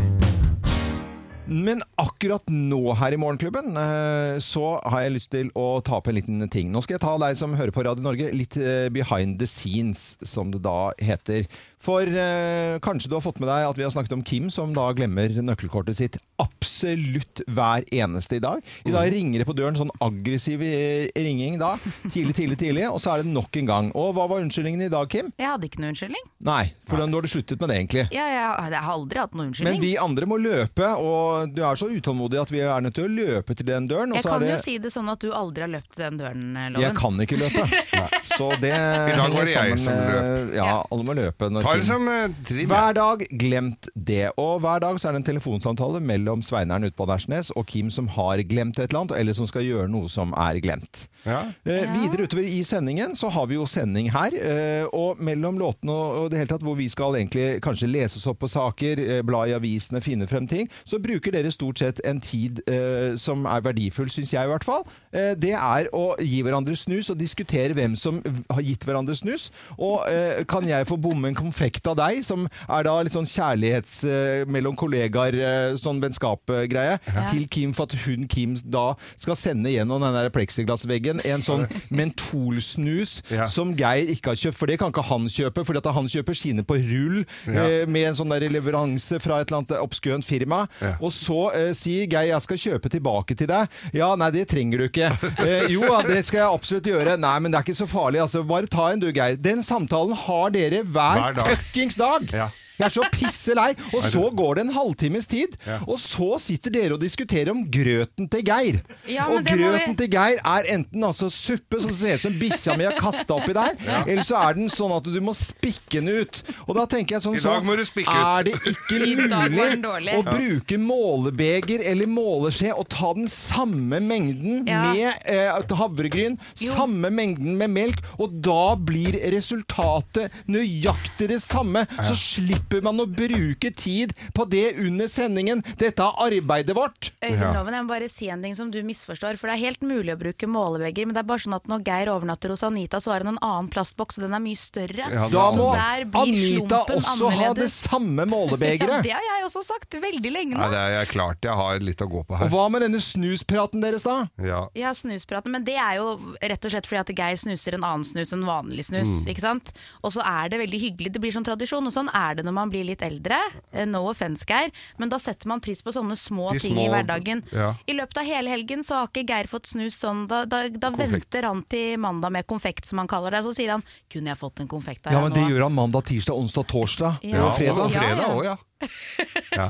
[1.47, 6.09] Men akkurat nå her i Morgenklubben eh, så har jeg lyst til å ta opp
[6.11, 6.73] en liten ting.
[6.75, 10.17] Nå skal jeg ta deg som hører på Radio Norge litt eh, behind the scenes,
[10.27, 11.47] som det da heter.
[11.87, 14.73] For eh, kanskje du har fått med deg at vi har snakket om Kim, som
[14.75, 18.59] da glemmer nøkkelkortet sitt absolutt hver eneste i dag.
[18.85, 21.75] I dag ringer det på døren sånn aggressiv eh, ringing da.
[22.11, 22.83] Tidlig, tidlig, tidlig.
[22.91, 23.91] Og så er det nok en gang.
[23.97, 25.31] Og hva var unnskyldningen i dag, Kim?
[25.39, 26.27] Jeg hadde ikke noen unnskyldning.
[26.49, 28.03] Nei, for nå har du sluttet med det, egentlig.
[28.13, 29.81] Ja, jeg, jeg har aldri hatt noe Men unnskyldning.
[29.85, 33.13] vi andre må løpe, og du er så utålmodig at vi er nødt til å
[33.15, 34.11] løpe til den døren.
[34.11, 35.95] Og jeg så kan er det jo si det sånn at du aldri har løpt
[35.95, 37.65] til den døren, eh, Jeg kan ikke løpe.
[38.37, 40.53] Så det dag var det jeg som løp.
[40.57, 41.47] Ja, alle må løpe.
[41.49, 42.69] når Ta det som eh, trim.
[42.69, 44.31] hver dag glemt det.
[44.41, 47.91] Og hver dag så er det en telefonsamtale mellom Sveineren ute på Nesjnes og Kim
[47.93, 51.05] som har glemt et eller annet, eller som skal gjøre noe som er glemt.
[51.27, 51.43] Ja.
[51.67, 55.93] Eh, Videre utover i sendingen så har vi jo sending her, eh, og mellom låtene
[55.93, 59.21] og, det hele tatt hvor vi skal egentlig kanskje lese oss opp på saker, eh,
[59.27, 63.45] bla i avisene, finne frem ting, så bruker dere stort sett en tid eh, som
[63.45, 64.85] er verdifull, syns jeg i hvert fall.
[65.13, 69.51] Eh, det er å gi hverandre snus og diskutere hvem som har gitt hverandre snus.
[69.77, 73.27] Og eh, kan jeg få bomme en konfekt av deg, som er da litt sånn
[73.27, 76.99] kjærlighets eh, mellom kollegaer, eh, sånn vennskap-greie,
[77.31, 81.65] til Kim for at hun, Kim, da skal sende gjennom den der plexiglassveggen en sånn
[81.99, 86.11] mentolsnus som Geir ikke har kjøpt, for det kan ikke han kjøpe, fordi at han
[86.11, 90.27] kjøper sine på rull eh, med en sånn der leveranse fra et eller annet obskønt
[90.27, 90.65] firma.
[91.01, 93.71] Og så eh, sier Geir jeg skal kjøpe tilbake til deg.
[93.95, 95.11] Ja, nei, det trenger du ikke.
[95.47, 97.13] Eh, jo, ja, det skal jeg absolutt gjøre.
[97.21, 98.19] Nei, men det er ikke så farlig.
[98.23, 99.37] Altså, bare ta en du, Geir.
[99.39, 101.46] Den samtalen har dere hver, Hver dag.
[101.47, 102.31] Fuckings dag!
[102.31, 102.51] Ja.
[102.77, 103.71] Jeg er så pisse lei.
[103.97, 105.55] Og så går det en halvtimes tid,
[105.87, 108.81] og så sitter dere og diskuterer om grøten til Geir.
[109.09, 112.75] Ja, og vi- grøten til Geir er enten altså suppe som ser ut som bikkja
[112.77, 113.73] mi har kasta oppi der,
[114.05, 116.43] eller så er den sånn at du må spikke den ut.
[116.67, 118.27] Og da tenker jeg sånn I så må du spikke ut.
[118.27, 124.93] Er det ikke mulig å bruke målebeger eller måleskje og ta den samme mengden Ja.
[124.93, 131.85] med eh, havregryn, samme mengden med melk, og da blir resultatet nøyaktig det samme.
[132.03, 135.63] Så slipper man å bruke tid på det under sendingen.
[135.79, 137.11] Dette er arbeidet vårt.
[137.25, 139.37] Øyvind jeg må bare si en ting som du misforstår.
[139.37, 141.83] For det er helt mulig å bruke målebeger, men det er bare sånn at når
[141.87, 145.09] Geir overnatter hos Anita, så har han en annen plastboks, og den er mye større.
[145.13, 148.97] Ja, Da må Anita også også ha det samme målebegeret.
[148.97, 150.61] Ja, det har jeg også sagt veldig lenge nå.
[150.61, 152.47] Nei, det er klart jeg har litt å gå på her.
[152.47, 154.17] Og hva med denne snuspraten deres, da?
[154.43, 154.63] Ja.
[154.77, 158.07] Ja, snuspraten, men det er jo rett og slett fordi at Geir snuser en annen
[158.07, 159.21] snus enn vanlig snus.
[159.23, 159.31] Mm.
[159.33, 159.73] ikke sant?
[160.03, 162.56] Og så er det veldig hyggelig, det blir sånn tradisjon, og sånn er det når
[162.57, 163.37] man blir litt eldre.
[163.71, 166.87] Eh, No offense, Geir, men da setter man pris på sånne små De ting i
[166.91, 167.43] hverdagen.
[167.53, 167.69] ja.
[167.87, 170.89] I løpet av hele helgen så har ikke Geir fått snus sånn, da, da, da
[170.97, 173.43] venter han til mandag med konfekt, som han kaller det.
[173.45, 175.73] Så sier han 'kunne jeg fått en konfekt av Ja, deg men det gjør han
[175.73, 177.45] mandag, tirsdag, onsdag, torsdag Ja.
[177.47, 177.85] og fredag.
[177.85, 178.57] Og fredag Ja, ja.
[178.57, 178.57] ja.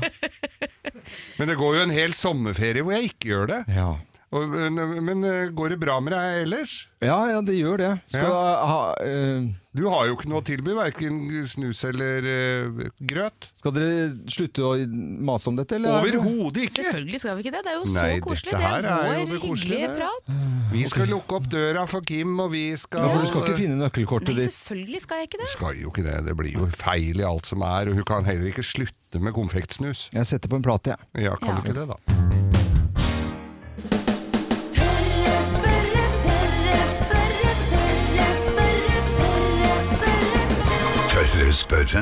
[1.38, 3.60] Men det går jo en hel sommerferie hvor jeg ikke gjør det.
[3.76, 3.96] Ja.
[4.28, 6.72] Og, men, men eh, går det bra med deg ellers?
[7.00, 7.90] Ja, ja, det gjør det.
[8.12, 13.48] Skal ha eh, Du har jo ikke noe å tilby, verken snus eller eh, grøt.
[13.56, 14.74] Skal dere slutte å
[15.24, 15.96] mase om dette, eller?
[16.02, 16.82] Overhodet ikke!
[16.82, 18.52] Selvfølgelig skal vi ikke det, det er jo så koselig.
[18.58, 20.34] Det er vår hyggelige prat.
[20.74, 23.56] Vi skal lukke opp døra for Kim, og vi skal Ja, for du skal ikke
[23.62, 24.52] finne nøkkelkortet Nei, ditt.
[24.58, 25.48] selvfølgelig skal jeg ikke det.
[25.54, 26.18] Skal jo ikke det.
[26.28, 27.88] Det blir jo feil i alt som er.
[27.88, 30.10] Og hun kan heller ikke slutte med konfektsnus.
[30.12, 31.24] Jeg setter på en plate, jeg.
[31.30, 31.62] Ja, kan Ja.
[31.62, 32.47] du ikke det, da?
[41.38, 42.00] Tørre spørre.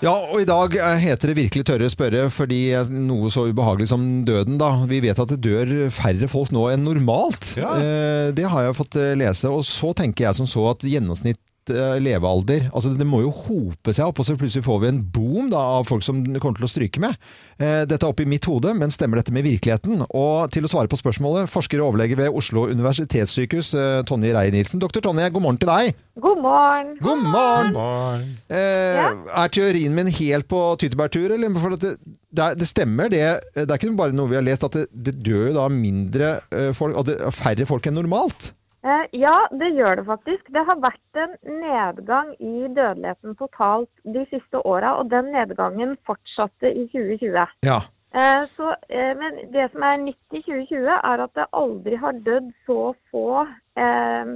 [0.00, 2.58] Ja, og i dag heter det virkelig tørre spørre fordi
[2.92, 4.70] noe så ubehagelig som døden, da.
[4.88, 7.54] Vi vet at det dør færre folk nå enn normalt.
[7.60, 7.74] Ja.
[7.80, 9.48] Eh, det har jeg fått eh, lese.
[9.52, 14.06] Og så tenker jeg som så at gjennomsnitt levealder altså Det må jo hope seg
[14.08, 16.70] opp, og så plutselig får vi en boom da, av folk som kommer til å
[16.70, 17.16] stryke med.
[17.60, 20.04] Eh, Dette er oppi mitt hode, men stemmer dette med virkeligheten?
[20.08, 24.80] Og til å svare på spørsmålet, forsker og overlege ved Oslo universitetssykehus, eh, Tonje Reier-Nielsen.
[24.82, 25.94] Doktor Tonje, god morgen til deg.
[26.20, 26.94] God morgen.
[27.00, 27.74] God morgen!
[27.76, 28.24] Barn.
[28.48, 29.10] Eh, Ja.
[29.44, 31.52] Er teorien min helt på tyttebærtur, eller?
[31.60, 31.94] For at det,
[32.32, 33.26] det, er, det stemmer, det.
[33.54, 36.32] Det er ikke bare noe vi har lest, at det, det dør jo da mindre
[36.52, 38.52] eh, folk, og det er færre folk enn normalt.
[38.84, 40.46] Eh, ja, det gjør det faktisk.
[40.54, 46.72] Det har vært en nedgang i dødeligheten totalt de siste åra, og den nedgangen fortsatte
[46.72, 47.56] i 2020.
[47.68, 47.80] Ja.
[48.10, 52.16] Eh, så, eh, men det som er nytt i 2020, er at det aldri har
[52.26, 52.80] dødd så
[53.12, 53.26] få
[53.78, 54.32] eh,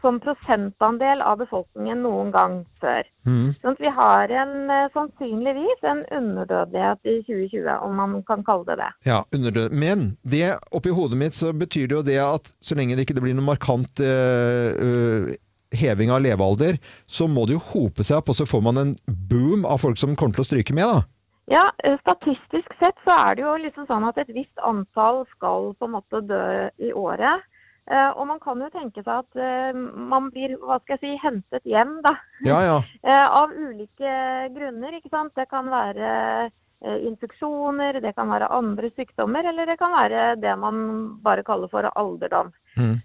[0.00, 3.06] som prosentandel av befolkningen noen gang før.
[3.26, 3.52] Mm.
[3.62, 8.76] Sånn vi har en, eh, sannsynligvis en underdødelighet i 2020, om man kan kalle det
[8.82, 8.90] det.
[9.10, 9.72] ja underdød.
[9.72, 13.20] Men det oppi hodet mitt så betyr det jo det at så lenge det ikke
[13.20, 15.34] blir noen markant eh, eh,
[15.74, 18.94] heving av levealder, så må det jo hope seg opp, og så får man en
[19.06, 21.02] boom av folk som kommer til å stryke med, da.
[21.50, 25.74] Ja, eh, statistisk sett så er det jo liksom sånn at et visst antall skal
[25.76, 26.44] på en måte dø
[26.80, 27.44] i året.
[27.84, 31.16] Eh, og man kan jo tenke seg at eh, man blir, hva skal jeg si,
[31.20, 32.14] hentet hjem, da.
[32.46, 32.76] Ja, ja.
[33.04, 34.12] Eh, av ulike
[34.54, 35.34] grunner, ikke sant.
[35.36, 36.50] Det kan være
[36.84, 40.82] infeksjoner, det kan være andre sykdommer, eller det kan være det man
[41.24, 42.50] bare kaller for alderdom.
[42.76, 42.98] Mm.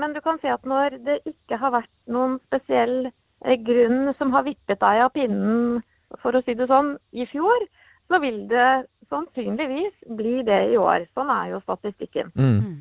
[0.00, 3.10] Men du kan si at når det ikke har vært noen spesiell
[3.66, 5.82] grunn som har vippet deg av pinnen,
[6.22, 7.68] for å si det sånn, i fjor,
[8.08, 8.70] så vil det
[9.12, 11.04] sannsynligvis bli det i år.
[11.12, 12.32] Sånn er jo statistikken.
[12.32, 12.80] Mm.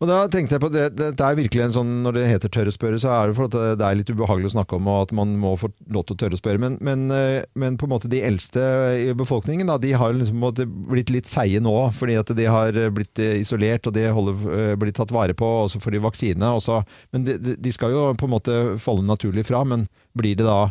[0.00, 2.48] Og da tenkte jeg på det, det, det er virkelig en sånn, Når det heter
[2.48, 5.02] tørre spørre, så er det for at det- er litt ubehagelig å snakke om, og
[5.02, 6.58] at man må få lov til å tørre å spørre.
[6.62, 8.62] Men, men, eh, men på en måte de eldste
[8.96, 10.40] i befolkningen da, de har liksom
[10.88, 14.92] blitt litt seige nå, fordi at de har blitt eh, isolert og de holder, blir
[14.96, 16.54] tatt vare på, og så får de vaksine.
[16.64, 16.80] Så,
[17.12, 19.60] men de- de skal jo på en måte falle naturlig fra.
[19.68, 19.84] Men
[20.16, 20.70] blir det da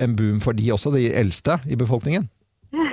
[0.00, 2.30] en boom for de også, de eldste i befolkningen?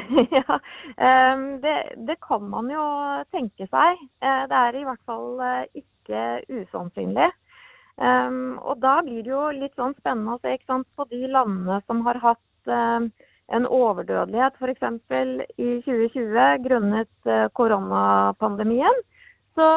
[0.37, 0.59] ja,
[0.97, 1.75] ehm, det,
[2.07, 2.85] det kan man jo
[3.31, 4.01] tenke seg.
[4.21, 6.23] Eh, Det er i hvert fall eh, ikke
[6.61, 7.29] usannsynlig.
[8.01, 11.21] Ehm, og da blir det jo litt sånn spennende å se ikke sant, på de
[11.31, 13.09] landene som har hatt ehm,
[13.53, 14.83] en overdødelighet f.eks.
[15.61, 19.03] i 2020 grunnet eh, koronapandemien.
[19.55, 19.67] Så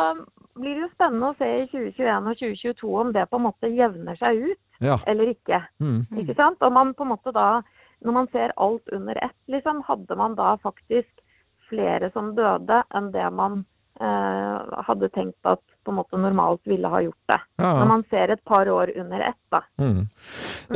[0.58, 3.70] blir det jo spennende å se i 2021 og 2022 om det på en måte
[3.70, 4.96] jevner seg ut Ja.
[5.06, 5.60] eller ikke.
[5.82, 6.00] Mm.
[6.22, 6.58] Ikke sant?
[6.62, 7.60] Og man på en måte da,
[8.04, 11.24] når man ser alt under ett, liksom, hadde man da faktisk
[11.68, 13.64] flere som døde enn det man
[14.00, 17.38] eh, hadde tenkt at på en måte normalt ville ha gjort det.
[17.58, 17.70] Ja.
[17.80, 19.62] Når man ser et par år under ett, da.
[19.80, 20.02] Mm.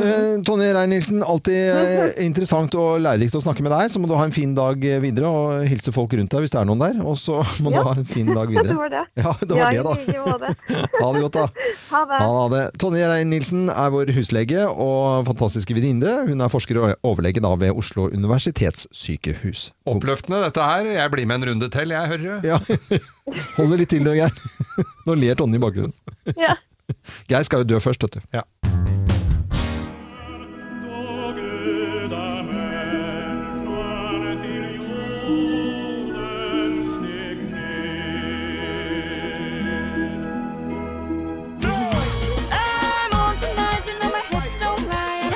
[0.01, 3.91] Eh, Tonje Rein-Nilsen, alltid eh, interessant og lærerikt å snakke med deg.
[3.93, 6.59] Så må du ha en fin dag videre og hilse folk rundt deg hvis det
[6.63, 6.97] er noen der.
[7.05, 7.83] Og så må Ja.
[7.83, 8.77] du ha en fin dag Det videre.
[8.81, 9.03] var det.
[9.21, 10.79] Ja, det var Ja, det, da.
[11.03, 11.47] Ha det godt, da.
[11.93, 12.19] Ha det.
[12.25, 12.63] Ha det.
[12.81, 16.15] Tonje Rein-Nilsen er vår huslege og fantastiske venninne.
[16.27, 19.69] Hun er forsker og overlege da ved Oslo universitetssykehus.
[19.89, 20.89] Oppløftende dette her.
[20.97, 22.47] Jeg blir med en runde til, jeg hører du.
[22.47, 22.59] Ja.
[23.57, 24.33] Holder litt til nå, Geir.
[25.07, 25.93] Nå ler Tonje i bakgrunnen.
[26.37, 26.55] Ja.
[27.31, 28.21] Geir skal jo dø først, vet du.
[28.35, 28.43] Ja.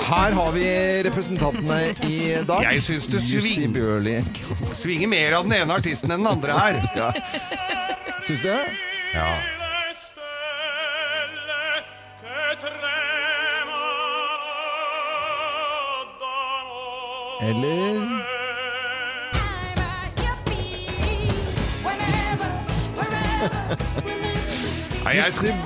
[0.08, 0.68] Her har vi
[1.04, 2.64] representantene i dag.
[2.64, 3.76] Jeg syns det sving-
[4.76, 6.80] Svinger mer av den ene artisten enn den andre her.
[6.96, 7.12] Ja.
[8.24, 8.62] Syns du det?
[9.14, 9.57] Ja.
[17.40, 17.94] Eller?
[25.04, 25.24] Nei, jeg,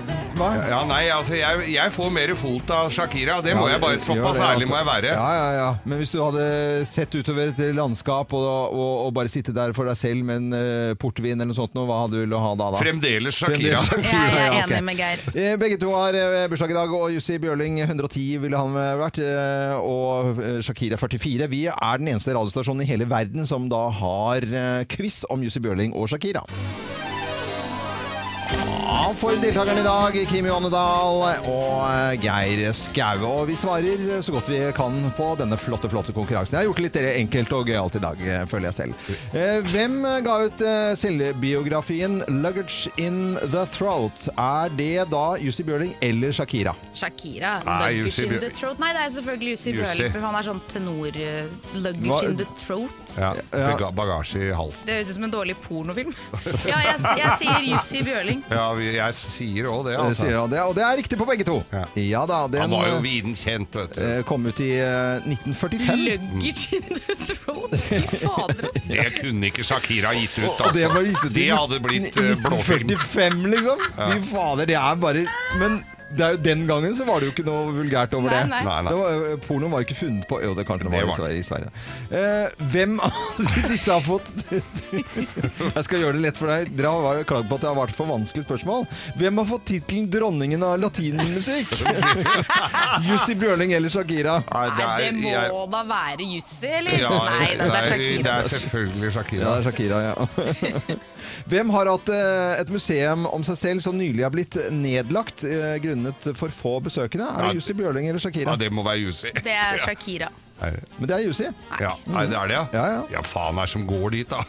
[0.41, 0.49] Hva?
[0.71, 3.39] ja, nei, altså, jeg, jeg får mer fot av Shakira.
[3.45, 4.71] Det må Ja, jeg bare gjør Såpass det, ærlig altså.
[4.73, 5.11] må jeg være.
[5.13, 5.69] Ja, ja, ja.
[5.85, 6.45] Men hvis du hadde
[6.89, 10.57] sett utover et landskap og, og, og bare sitte der for deg selv med en
[10.57, 12.69] uh, portvin eller noe sånt, nå, hva hadde du villet ha da?
[12.75, 12.81] da?
[12.81, 13.81] Fremdeles Shakira.
[13.85, 15.23] Fremdeles Ja, jeg er ja, enig med Geir.
[15.35, 18.91] Eh, Begge to har eh, bursdag i dag, og Jussi Bjørling 110 ville han eh,
[19.01, 21.49] vært, eh, og eh, Shakira 44.
[21.51, 25.61] Vi er den eneste radiostasjonen i hele verden som da har eh, quiz om Jussi
[25.63, 26.43] Bjørling og Shakira.
[29.01, 31.17] For deltakerne i dag, Kim Johannedal
[31.49, 33.23] og eh, Geir Skau.
[33.27, 36.55] Og vi svarer så godt vi kan på denne flotte, flotte konkurransen.
[36.55, 39.09] Jeg har gjort det litt enkelt og gøyalt i dag, eh, føler jeg selv.
[39.35, 40.63] Eh, Hvem ga ut
[41.01, 44.29] selvbiografien 'Luggage in the Throat'?
[44.37, 46.73] Er det da Jussi Bjørling eller Shakira?
[46.93, 47.57] Shakira.
[47.65, 48.79] Nei, Luggage Jussi in the throat.
[48.79, 49.75] Nei, det er selvfølgelig Jussi.
[49.77, 50.11] Bjørling.
[50.15, 51.19] for Han er sånn tenor
[51.73, 53.15] Luggage Hva- in the throat.
[53.17, 53.91] Ja, Ja.
[53.91, 54.85] Bagasje i halsen.
[54.87, 56.15] Det høres ut som en dårlig pornofilm.
[56.71, 58.43] Ja, jeg, jeg sier Jussi Bjørling.
[58.49, 60.25] Ja, vi- jeg sier òg det, Eh, altså.
[60.25, 61.57] Sier han det, og det er riktig på begge to.
[61.71, 62.25] Ja.
[62.29, 64.01] da, den Han var jo eh, viden kjent, vet du.
[64.03, 66.03] eh, kom ut i eh, 1945.
[66.07, 67.75] Luggage in the throat.
[67.79, 68.83] Fy fader, ass.
[68.87, 70.73] Det kunne ikke Shakira gitt ut, altså.
[70.77, 72.91] det var gitt ut i Det hadde blitt eh, blåfilm.
[72.91, 73.87] 1945, liksom.
[73.97, 75.25] Fy fader, det er bare
[75.59, 75.81] Men
[76.19, 78.49] er jo den gangen så var det jo ikke noe vulgært over Nei, det.
[78.51, 78.61] nei.
[78.67, 78.91] Nei.
[78.91, 81.19] det var, porno var ikke funnet på Jo, det kanskje det var, Det i var
[81.21, 81.39] Sverige.
[81.39, 81.69] I Sverige.
[82.11, 83.11] Eh, hvem av
[83.71, 84.31] disse har fått
[85.75, 86.71] Jeg skal gjøre det lett for deg.
[86.75, 88.85] Dere har klagd på at det har vært for vanskelig spørsmål.
[89.21, 91.77] Hvem har fått tittelen 'Dronningen av latinmusikk'?
[93.09, 94.39] Jussi Bjørling eller Shakira?
[94.51, 96.97] Nei, Nei, det må jeg- da være Jussi, eller?
[96.99, 98.23] Ja, Nei, det er Shakira.
[98.23, 99.41] Det er selvfølgelig Shakira.
[99.41, 100.97] Ja, det er Shakira, ja.
[101.51, 105.75] Hvem har hatt eh, et museum om seg selv som nylig har blitt nedlagt eh,
[105.83, 106.00] grunnet
[106.35, 107.25] for få besøkende?
[107.37, 108.51] Er det Jussi Bjørling eller Shakira?
[108.51, 109.27] Ja, det må være Jussi.
[109.43, 110.29] Det er Shakira.
[110.61, 111.47] Men det er Jussi.
[111.81, 112.65] Ja, Nei, det er det, ja?
[112.73, 112.99] Ja, ja.
[113.15, 114.43] Ja, faen er det som går dit, da?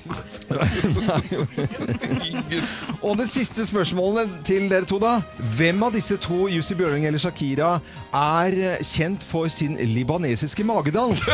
[3.09, 5.15] Og det siste spørsmålet til dere to, da.
[5.57, 7.79] Hvem av disse to, Jussi Bjørling eller Shakira,
[8.13, 11.25] er kjent for sin libanesiske magedans?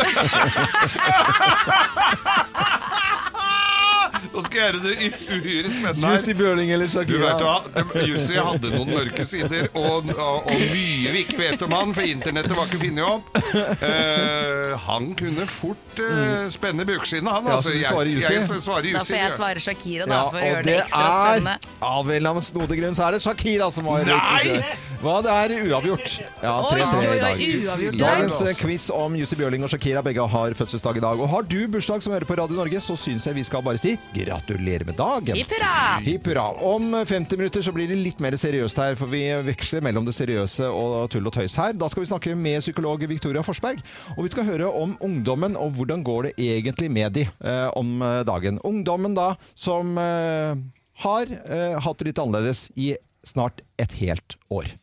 [4.33, 4.95] Nå skal jeg gjøre det
[5.33, 6.33] uhyre spennende Jussi.
[6.39, 7.29] Bjørling eller Du Shakira?
[7.31, 11.73] vet hva, Jussi hadde noen mørke sider, og, og, og mye vi ikke vet om
[11.73, 13.39] han, for internettet var ikke funnet opp.
[13.81, 17.49] Uh, han kunne fort uh, spenne bukskinnet, han.
[17.49, 18.33] Ja, Altså, så du Jeg- svarer Jussi?
[18.33, 20.77] Jeg, s- svarer Da får jeg svare Shakira, da, Ja, for å gjøre det det
[20.83, 21.73] ekstra er spennende.
[21.89, 24.63] Av en eller annen snodig grunn så er det Shakira som har Nei!
[24.99, 26.15] Hva, det er uavgjort.
[26.43, 27.43] Ja, 3-3 i dag.
[27.69, 27.97] uavgjort.
[28.01, 31.19] Dagens eh, quiz om Jussi Bjørling og Shakira begge har fødselsdag i dag.
[31.23, 33.79] Og har du bursdag som hører på Radio Norge, så syns jeg vi skal bare
[33.79, 35.37] si gratulerer med dagen.
[35.37, 35.99] Hipp hurra!
[36.05, 36.45] Hipp hurra.
[36.69, 40.15] Om 50 minutter så blir det litt mer seriøst her, for vi veksler mellom det
[40.17, 41.75] seriøse og tull og tøys her.
[41.79, 43.83] Da skal vi snakke med psykolog Victoria Forsberg,
[44.17, 48.01] og vi skal høre om ungdommen og hvordan går det egentlig med de eh, om
[48.01, 48.59] eh, dagen.
[48.67, 50.57] Ungdommen da som eh,
[51.05, 52.93] har eh, hatt det litt annerledes i
[53.27, 54.75] snart et helt år.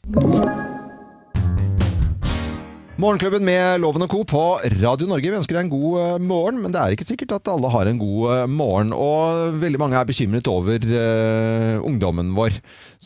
[2.96, 4.22] Morgenklubben med Loven og Co.
[4.24, 4.42] på
[4.80, 5.28] Radio Norge.
[5.28, 7.90] Vi ønsker deg en god eh, morgen, men det er ikke sikkert at alle har
[7.90, 8.94] en god eh, morgen.
[8.96, 12.56] Og veldig mange er bekymret over uh, ungdommen vår,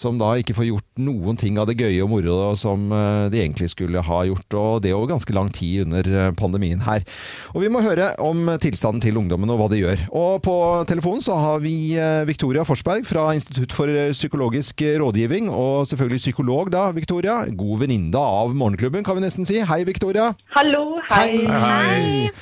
[0.00, 3.42] som da ikke får gjort noen ting av det gøye og moro som eh, de
[3.42, 4.56] egentlig skulle ha gjort.
[4.56, 7.04] Og det over ganske lang tid under eh, pandemien her.
[7.52, 10.06] Og vi må høre om tilstanden til ungdommen og hva de gjør.
[10.16, 10.56] Og på
[10.90, 16.72] telefonen så har vi eh, Victoria Forsberg fra Institutt for psykologisk rådgivning, og selvfølgelig psykolog
[16.72, 17.42] da, Victoria.
[17.50, 19.60] God venninne av Morgenklubben, kan vi nesten si.
[19.66, 20.32] Hei, Victoria.
[20.56, 21.44] Hallo, hei.
[21.46, 22.32] Hei.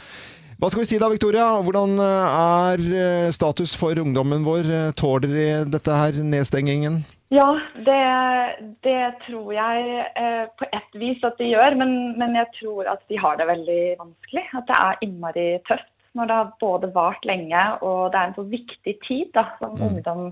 [0.58, 1.46] Hva skal vi si da, Victoria?
[1.62, 4.72] Hvordan er status for ungdommen vår?
[4.98, 6.98] Tåler de dette her, nedstengingen?
[7.28, 7.48] Ja,
[7.84, 8.02] det,
[8.86, 13.02] det tror jeg eh, på ett vis at de gjør, men, men jeg tror at
[13.12, 14.44] de har det veldig vanskelig.
[14.56, 18.38] At det er innmari tøft når det har både vart lenge og det er en
[18.38, 20.30] så viktig tid da, som ungdom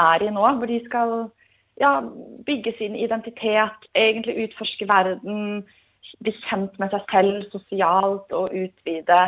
[0.00, 1.12] er i nå, hvor de skal
[1.80, 1.92] ja,
[2.46, 5.66] bygge sin identitet, egentlig utforske verden,
[6.24, 9.20] bli kjent med seg selv sosialt og utvide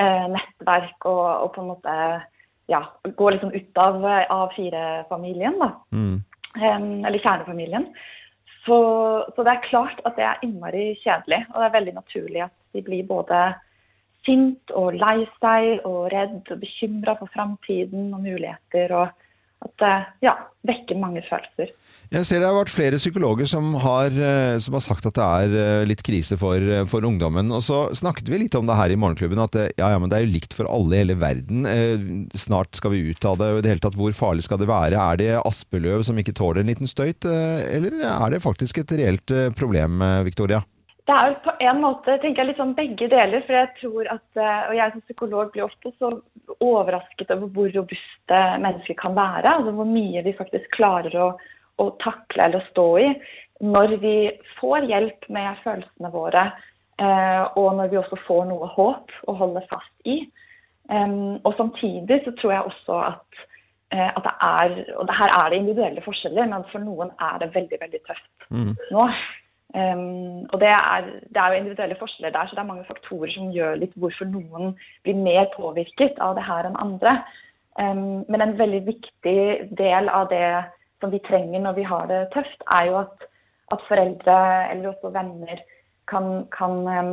[0.00, 1.98] eh, nettverk og, og på en måte
[2.68, 5.70] ja, gå liksom ut av A4-familien, da.
[5.92, 6.18] Em,
[6.56, 7.88] eller kjernefamilien.
[8.64, 8.78] Så,
[9.34, 12.54] så det er klart at det er innmari kjedelig, og det er veldig naturlig at
[12.76, 13.40] de blir både
[14.26, 19.27] sint og lei seg og redd og bekymra for framtiden og muligheter, og
[19.64, 19.94] at det
[20.28, 20.34] ja,
[20.68, 21.72] vekker mange følelser.
[22.08, 25.26] Jeg ser det har vært flere psykologer som har, eh, som har sagt at det
[25.26, 27.50] er eh, litt krise for, eh, for ungdommen.
[27.52, 30.18] Og så snakket vi litt om det her i Morgenklubben, at ja, ja, men det
[30.20, 31.68] er jo likt for alle i hele verden.
[31.68, 34.96] Eh, snart skal vi ut av det, det hele tatt, hvor farlig skal det være?
[34.96, 38.98] Er det aspeløv som ikke tåler en liten støyt, eh, eller er det faktisk et
[39.02, 40.62] reelt eh, problem, eh, Victoria?
[41.08, 44.08] Det er jo på en måte tenker jeg litt sånn begge deler, for jeg tror
[44.12, 46.10] at, eh, og jeg som psykolog blir ofte så
[46.60, 51.30] overrasket over hvor robuste mennesker kan være, altså hvor mye vi faktisk klarer å,
[51.80, 53.08] å takle eller stå i
[53.64, 54.16] når vi
[54.58, 56.44] får hjelp med følelsene våre,
[57.00, 60.20] eh, og når vi også får noe håp å holde fast i.
[60.88, 63.42] Og samtidig så tror jeg også at,
[63.92, 67.50] eh, at det er, og her er det individuelle forskjeller, men for noen er det
[67.56, 68.48] veldig, veldig tøft
[68.94, 69.08] nå.
[69.76, 73.32] Um, og det er, det er jo individuelle forskjeller der, så det er mange faktorer
[73.34, 74.72] som gjør litt hvorfor noen
[75.04, 77.12] blir mer påvirket av det her enn andre.
[77.76, 79.40] Um, men en veldig viktig
[79.76, 80.46] del av det
[81.02, 83.28] som vi trenger når vi har det tøft, er jo at,
[83.76, 84.38] at foreldre
[84.72, 85.60] eller også venner
[86.08, 87.12] kan, kan um,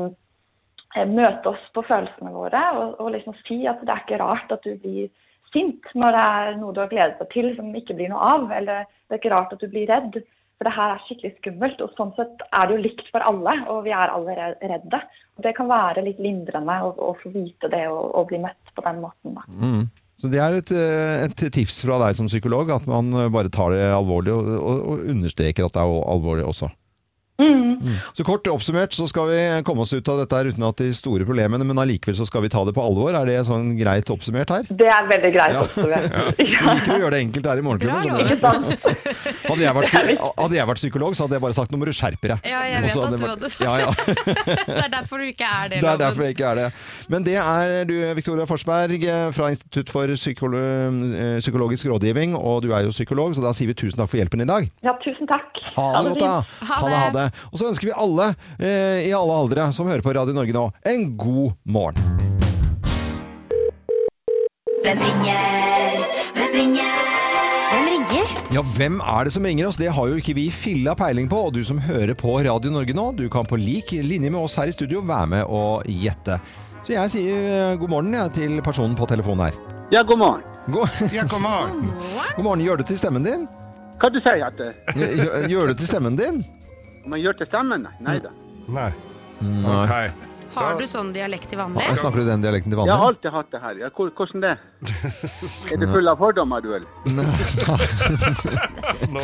[1.11, 4.63] møte oss på følelsene våre og, og liksom si at det er ikke rart at
[4.63, 5.11] du blir
[5.51, 8.47] sint når det er noe du har gledet deg til som ikke blir noe av,
[8.51, 10.17] eller det er ikke rart at du blir redd.
[10.55, 13.57] For det her er skikkelig skummelt, og sånn sett er det jo likt for alle,
[13.71, 15.01] og vi er alle redde.
[15.35, 18.71] Og det kan være litt lindrende å, å få vite det og, og bli møtt
[18.71, 19.35] på den måten.
[19.35, 19.43] Da.
[20.21, 23.75] Så det er et, eh, et tips fra deg som psykolog, at man bare tar
[23.75, 26.71] det alvorlig og, og, og understreker at det er alvorlig også.
[27.35, 27.81] Mm.
[28.15, 30.87] Så kort oppsummert så skal vi komme oss ut av dette her uten at de
[30.95, 33.11] store problemene, men allikevel så skal vi ta det på alvor.
[33.17, 34.67] Er det sånn greit oppsummert her?
[34.69, 35.63] Det er veldig greit Ja.
[35.65, 36.07] oppsummert.
[36.15, 36.23] Ja.
[36.37, 38.63] Vi liker å gjøre det enkelt her i Morgenklubben.
[39.45, 39.95] Hadde jeg, vært,
[40.39, 42.47] hadde jeg vært psykolog, så hadde jeg bare sagt nå må du skjerpe deg.
[42.47, 43.91] Ja, jeg vet at du hadde sagt ja, ja.
[43.91, 44.77] det.
[44.85, 45.81] er derfor du ikke er det.
[45.83, 46.67] Det er derfor jeg ikke er det.
[47.11, 52.71] Men det er du, Victoria Forsberg fra Institutt for psykolo eh, psykologisk rådgivning, og du
[52.75, 54.69] er jo psykolog, så da sier vi tusen takk for hjelpen i dag.
[54.85, 55.51] Ja, tusen takk.
[55.75, 56.33] Ha det godt, da!
[56.71, 56.95] Ha det.
[56.95, 57.24] ha det.
[57.51, 60.67] Og så ønsker vi alle, eh, i alle aldre, som hører på Radio Norge nå,
[60.85, 61.99] en god morgen.
[64.85, 65.95] Hvem ringer?
[66.35, 66.97] Hvem ringer?
[67.71, 68.33] Hvem ringer?
[68.53, 69.79] Ja, hvem er det som ringer oss?
[69.81, 71.39] Det har jo ikke vi filla peiling på.
[71.47, 74.57] Og du som hører på Radio Norge nå, du kan på lik linje med oss
[74.61, 76.37] her i studio være med og gjette.
[76.85, 79.57] Så jeg sier eh, god morgen ja, til personen på telefonen her.
[79.93, 80.45] Ja, god morgen.
[80.69, 81.89] God, Ja, god morgen.
[82.37, 82.61] god morgen.
[82.65, 83.47] Gjør det til stemmen din?
[84.01, 84.65] Hva du sier du?
[85.49, 86.43] Gjør det til stemmen din?
[87.05, 87.89] Om jeg gjør til stemmen?
[88.05, 88.31] Nei da.
[88.73, 88.91] Nei.
[89.65, 90.31] Ok.
[90.55, 91.83] Har du sånn dialekt til vanlig?
[91.83, 93.79] Ja, Snakker du den dialekten til Jeg har alltid hatt det her.
[93.83, 94.53] Ja, hvordan det?
[95.73, 96.87] Er du full av fordommer, du, eller?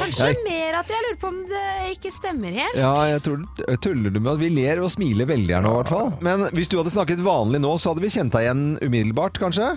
[0.02, 1.64] Kanskje mer at jeg lurer på om det
[1.94, 2.76] ikke stemmer helt?
[2.80, 3.46] Ja, jeg tror
[3.84, 6.12] Tuller du med at vi ler og smiler veldig her nå, i hvert fall?
[6.26, 9.72] Men hvis du hadde snakket vanlig nå, så hadde vi kjent deg igjen umiddelbart, kanskje?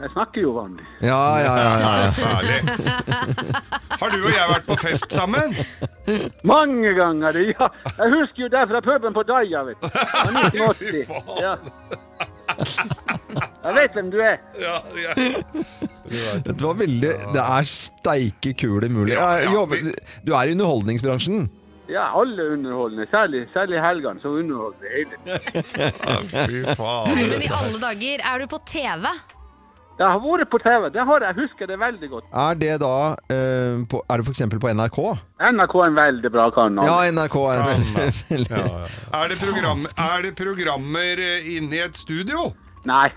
[0.00, 0.84] Jeg snakker jo vanlig.
[1.04, 1.72] Ja, ja, ja.
[1.80, 2.10] ja, ja.
[2.24, 2.58] Særlig.
[4.00, 5.52] Har du og jeg vært på fest sammen?
[6.48, 7.68] Mange ganger, ja.
[7.98, 9.88] Jeg husker jo det fra puben på Daia, vet du.
[9.90, 11.04] Det var 1980.
[11.44, 11.54] Ja.
[13.60, 14.36] Jeg vet hvem du er.
[14.60, 15.14] Ja, ja.
[16.48, 19.14] Det var veldig Det er steike kule mulig.
[19.14, 19.94] Ja, ja, vi-
[20.26, 21.48] Du er i underholdningsbransjen.
[21.90, 23.06] Ja, alle underholdende.
[23.10, 25.62] Særlig, særlig helgene, som underholder hele tiden.
[26.30, 27.14] Fy faen.
[27.18, 29.06] Men i alle dager, er du på TV?
[30.00, 31.36] Jeg har vært på TV, det har jeg.
[31.42, 32.28] Husker det veldig godt.
[32.32, 32.92] Er det da
[33.34, 34.40] eh, på, Er det f.eks.
[34.62, 35.00] på NRK?
[35.52, 36.88] NRK er en veldig bra kanal.
[36.88, 38.46] Ja, NRK er Ja, veldig, veldig.
[38.48, 38.86] Ja, ja.
[39.20, 42.46] Er, det program, er det programmer eh, inne i et studio?
[42.88, 43.10] Nei,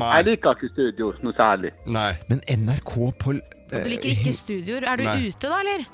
[0.00, 0.10] Nei.
[0.16, 1.74] jeg liker ikke studio noe særlig.
[1.92, 2.14] Nei.
[2.32, 4.88] Men NRK på Du liker ikke studioer.
[4.88, 5.18] Er du Nei.
[5.28, 5.84] ute da, eller?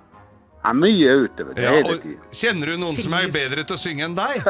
[0.66, 2.18] Er mye ute, det du, Ja, hele tiden.
[2.34, 4.42] kjenner du noen som er bedre til å synge enn deg?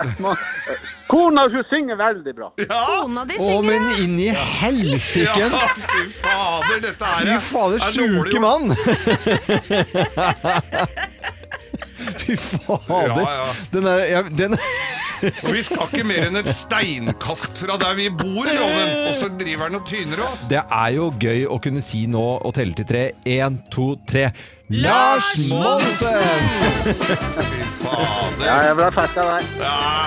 [1.11, 2.49] Kona hun synger veldig bra.
[2.63, 2.81] Ja!
[3.03, 5.29] Kona di Å, men inn i helsike!
[5.29, 8.73] Ja, fy fader, dette er Fy fader, er sjuke mann!
[12.17, 13.21] Fy fader.
[13.21, 13.47] Ja, ja.
[13.73, 14.57] Den er ja, den,
[15.45, 18.93] Og vi skal ikke mer enn et steinkast fra der vi bor, Loven.
[19.09, 20.45] Og så driver han og tyner oss.
[20.51, 23.05] Det er jo gøy å kunne si nå og telle til tre.
[23.37, 24.29] Én, to, tre.
[24.69, 26.23] Lars Monsen!
[26.83, 28.41] Fy fader.
[28.43, 29.51] Ja, jeg ble fersk av deg.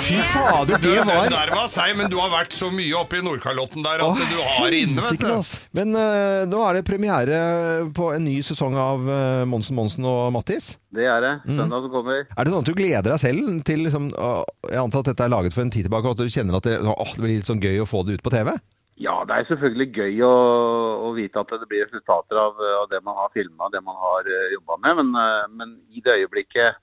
[0.04, 3.22] Fy fader, det Den var der var seig, men du har vært så mye oppe
[3.22, 5.54] i Nordkalotten der at du har det inne, vet du.
[5.80, 7.38] Men eh, nå er det premiere
[7.96, 10.74] på en ny sesong av uh, Monsen Monsen og Mattis.
[10.92, 11.34] Det er det.
[11.46, 11.62] Mm.
[11.62, 12.26] Søndag som kommer.
[12.28, 14.34] Er det sånn at du gleder deg selv til liksom, å,
[14.68, 16.68] Jeg antar at dette er laget for en tid tilbake, og at du kjenner at
[16.68, 18.58] det, åh, det blir litt sånn gøy å få det ut på TV?
[19.00, 20.36] Ja, det er selvfølgelig gøy å,
[21.08, 24.28] å vite at det blir resultater av, av det man har filma, det man har
[24.28, 25.00] uh, jobba med.
[25.00, 26.82] Men, eh, men i det øyeblikket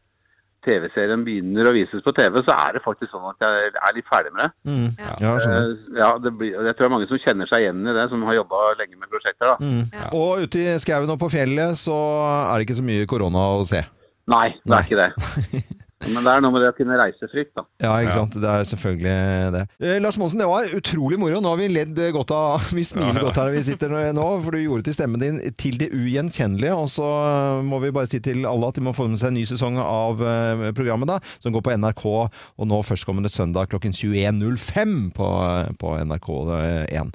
[0.67, 4.09] TV-serien begynner å vises på TV, så er det faktisk sånn at jeg er litt
[4.09, 4.51] ferdig med det.
[4.67, 4.89] Mm.
[5.23, 5.71] Ja, skjønner.
[5.77, 8.09] Eh, ja, det blir, jeg tror det er mange som kjenner seg igjen i det,
[8.12, 9.53] som har jobba lenge med prosjekter.
[9.53, 9.57] da.
[9.61, 10.11] Mm.
[10.17, 11.97] Og ute i skauen og på fjellet så
[12.41, 13.85] er det ikke så mye korona å se.
[14.27, 14.81] Nei, det Nei.
[14.81, 15.67] er ikke det.
[16.05, 17.62] Men det er noe med det å kunne reise fritt, da.
[17.80, 18.34] Ja, ikke sant.
[18.36, 19.14] Det er selvfølgelig
[19.55, 19.62] det.
[19.80, 21.40] Eh, Lars Monsen, det var utrolig moro.
[21.40, 24.53] Nå har vi ledd eh, godt av Vi smiler godt her vi sitter nå, for
[24.53, 26.76] du gjorde til stemmen din til det ugjenkjennelige.
[26.76, 29.32] Og så eh, må vi bare si til alle at de må få med seg
[29.32, 33.72] en ny sesong av eh, programmet, da, som går på NRK og nå førstkommende søndag
[33.72, 37.14] klokken 21.05 på, eh, på NRK1.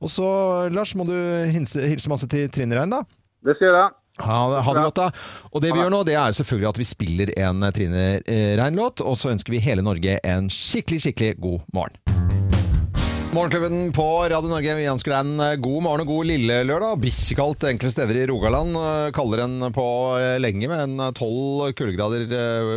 [0.00, 0.28] Og så,
[0.70, 1.16] Lars, må du
[1.50, 3.02] hilse, hilse masse til Trine Rein, da.
[3.42, 3.88] Det skal jeg gjøre.
[4.26, 5.08] Ha, ha det godt, da.
[5.50, 8.54] Og det vi gjør nå, det er selvfølgelig at vi spiller en eh, Trine eh,
[8.60, 12.49] Rein-låt, og så ønsker vi hele Norge en skikkelig, skikkelig god morgen.
[13.30, 16.96] Morgenklubben på Radio Norge, vi ønsker deg en eh, god morgen og god lille lørdag.
[16.98, 18.74] Bikkjekaldt enkelte steder i Rogaland.
[18.74, 19.84] eh, Kaldere enn på
[20.18, 22.24] eh, lenge, med en tolv 12 kuldegrader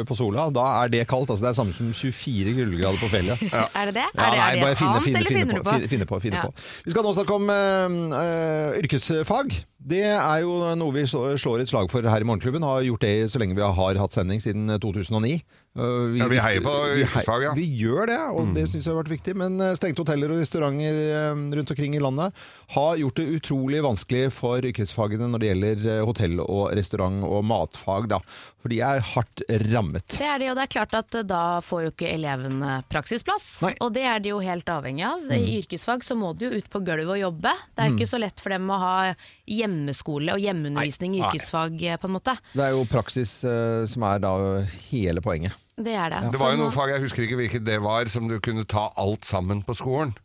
[0.05, 0.45] på sola.
[0.53, 1.33] Da er det kaldt.
[1.33, 3.41] altså Det er samme som 24 kuldegrader på fjellet.
[3.81, 4.05] Er det det?
[4.13, 5.75] Ja, er det, nei, er det sant, finne, eller finner du på?
[5.95, 6.45] Finne på, finne Ja.
[6.45, 6.67] på.
[6.85, 9.57] Vi skal nå snakke om uh, uh, yrkesfag.
[9.83, 12.63] Det er jo noe vi slår et slag for her i Morgenklubben.
[12.63, 15.39] Har gjort det så lenge vi har hatt sending, siden 2009.
[15.73, 17.53] Øh, Ja, vi heier på vi yrkesfag, ja.
[17.57, 19.33] Vi gjør det, og det syns jeg har vært viktig.
[19.41, 20.99] Men øh, stengte hoteller og restauranter
[21.33, 22.33] øh, rundt omkring i landet
[22.75, 28.05] har gjort det utrolig vanskelig for yrkesfagene når det gjelder hotell og restaurant og matfag.
[28.11, 28.21] Da.
[28.63, 29.41] For de er hardt
[29.73, 30.07] rammet.
[30.15, 33.47] Det er det, og det er klart at eh, da får jo ikke elevene praksisplass.
[33.65, 33.73] Nei.
[33.83, 35.25] Og det er de jo helt avhengig av.
[35.35, 37.51] I yrkesfag så må de jo ut på gulvet og jobbe.
[37.75, 37.97] Det er Mm.
[37.99, 38.93] ikke så lett for dem å ha
[39.51, 42.37] hjemmeskole og hjemmeundervisning i yrkesfag, eh, på en måte.
[42.55, 44.31] Det er jo praksis uh, som er da
[44.91, 45.51] hele poenget.
[45.75, 46.31] Det er det.
[46.31, 48.87] Det var jo noen fag, jeg husker ikke hvilket det var, som du kunne ta
[48.95, 50.15] alt sammen på skolen.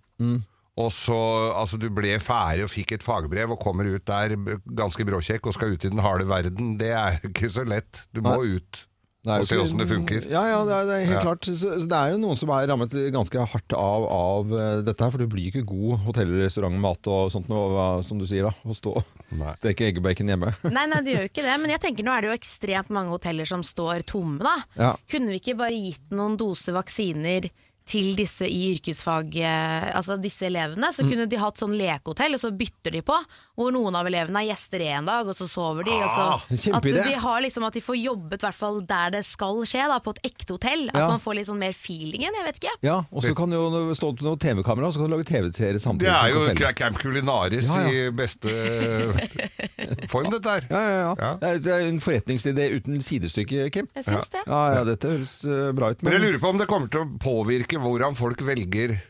[0.79, 1.17] Og så,
[1.59, 4.37] altså Du ble ferdig og fikk et fagbrev og kommer ut der
[4.79, 6.77] ganske bråkjekk og skal ut i den harde verden.
[6.79, 8.05] Det er ikke så lett.
[8.15, 8.85] Du må ut
[9.27, 10.29] Det er og se åssen det funker.
[10.31, 11.23] Ja, ja, det er, det er helt Ja.
[11.27, 11.49] klart.
[11.51, 15.11] Så, det er jo noen som er rammet ganske hardt av, av eh, dette her,
[15.17, 18.55] for du blir ikke god hotell- og restaurantmat og sånt noe, som du sier da,
[18.63, 19.11] å stå og
[19.43, 19.51] Nei.
[19.59, 20.55] steke egg og bacon hjemme.
[20.71, 21.57] Nei, nei, det gjør jo ikke det.
[21.65, 24.55] Men jeg tenker nå er det jo ekstremt mange hoteller som står tomme, da.
[24.79, 24.95] Ja.
[25.11, 27.51] Kunne vi ikke bare gitt noen doser vaksiner
[27.89, 30.93] til disse i yrkesfag, eh, altså disse elevene?
[30.95, 33.17] Så kunne de hatt sånn lekehotell, og så bytter de på.
[33.59, 35.91] Hvor noen av elevene er gjester en dag, og så sover de.
[35.99, 39.25] og så, Ah, at de har liksom at de får jobbet hvert fall der det
[39.27, 40.85] skal skje, da, på et ekte hotell.
[40.91, 41.09] At Ja.
[41.11, 42.75] man får litt sånn mer feelingen, jeg vet ikke.
[42.87, 45.27] Ja, og så kan du jo stå på noe TV-kamera, og så kan du lage
[45.27, 46.07] TV-serie samtidig.
[46.07, 46.73] Det er jo.
[46.79, 47.89] Camp Culinaris Ja, ja.
[47.91, 48.49] i beste
[50.13, 50.67] form, dette her.
[50.71, 51.15] Ja, ja, ja.
[51.19, 51.57] Ja.
[51.59, 53.89] Det er- en forretningsidé uten sidestykke, Kim.
[53.97, 54.43] Jeg syns det.
[54.47, 56.03] Ja, ja, dette høres eh, bra ut.
[56.03, 59.01] Men jeg lurer på om det kommer til å påvirke hvordan folk velger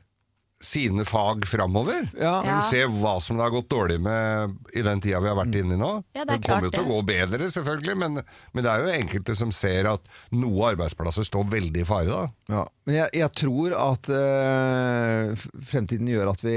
[0.61, 2.09] sine fag framover.
[2.19, 2.41] Ja.
[2.43, 5.55] Du ser hva som det har gått dårlig med i den tida vi har vært
[5.55, 5.91] inne i nå.
[6.17, 8.21] Ja, det det kommer jo til å gå bedre, selvfølgelig, men,
[8.53, 10.03] men det er jo enkelte som ser at
[10.35, 12.25] noen arbeidsplasser står veldig i fare da.
[12.51, 16.57] Ja, men jeg, jeg tror at øh, fremtiden gjør at vi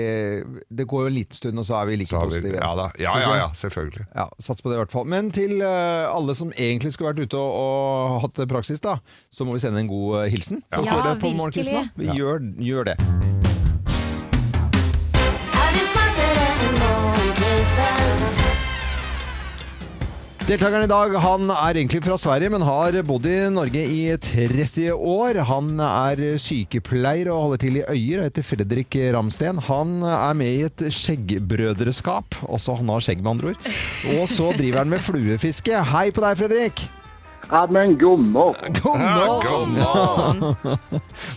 [0.72, 2.58] Det går jo en liten stund, og så er vi like vi, positive.
[2.58, 2.88] ja, da.
[3.02, 4.08] ja, ja, ja, selvfølgelig.
[4.16, 5.10] Ja, Sats på det i hvert fall.
[5.12, 8.97] Men til øh, alle som egentlig skulle vært ute og, og hatt praksis, da,
[9.30, 10.64] så må vi sende en god eh, hilsen.
[10.72, 11.88] Ja, det på virkelig.
[11.99, 13.51] Vi gjør, gjør det.
[20.52, 24.89] Deltakeren i dag han er egentlig fra Sverige, men har bodd i Norge i 30
[24.91, 25.38] år.
[25.47, 29.62] Han er sykepleier og holder til i Øyer og heter Fredrik Ramsten.
[29.70, 32.36] Han er med i et skjeggbrødreskap.
[32.52, 33.70] Også han har skjegg, med andre ord.
[34.18, 35.86] Og så driver han med fluefiske.
[35.93, 36.84] Hei på deg, Fredrik!
[37.45, 37.95] Ja, men
[38.34, 38.76] morgen!
[39.80, 40.43] morgen!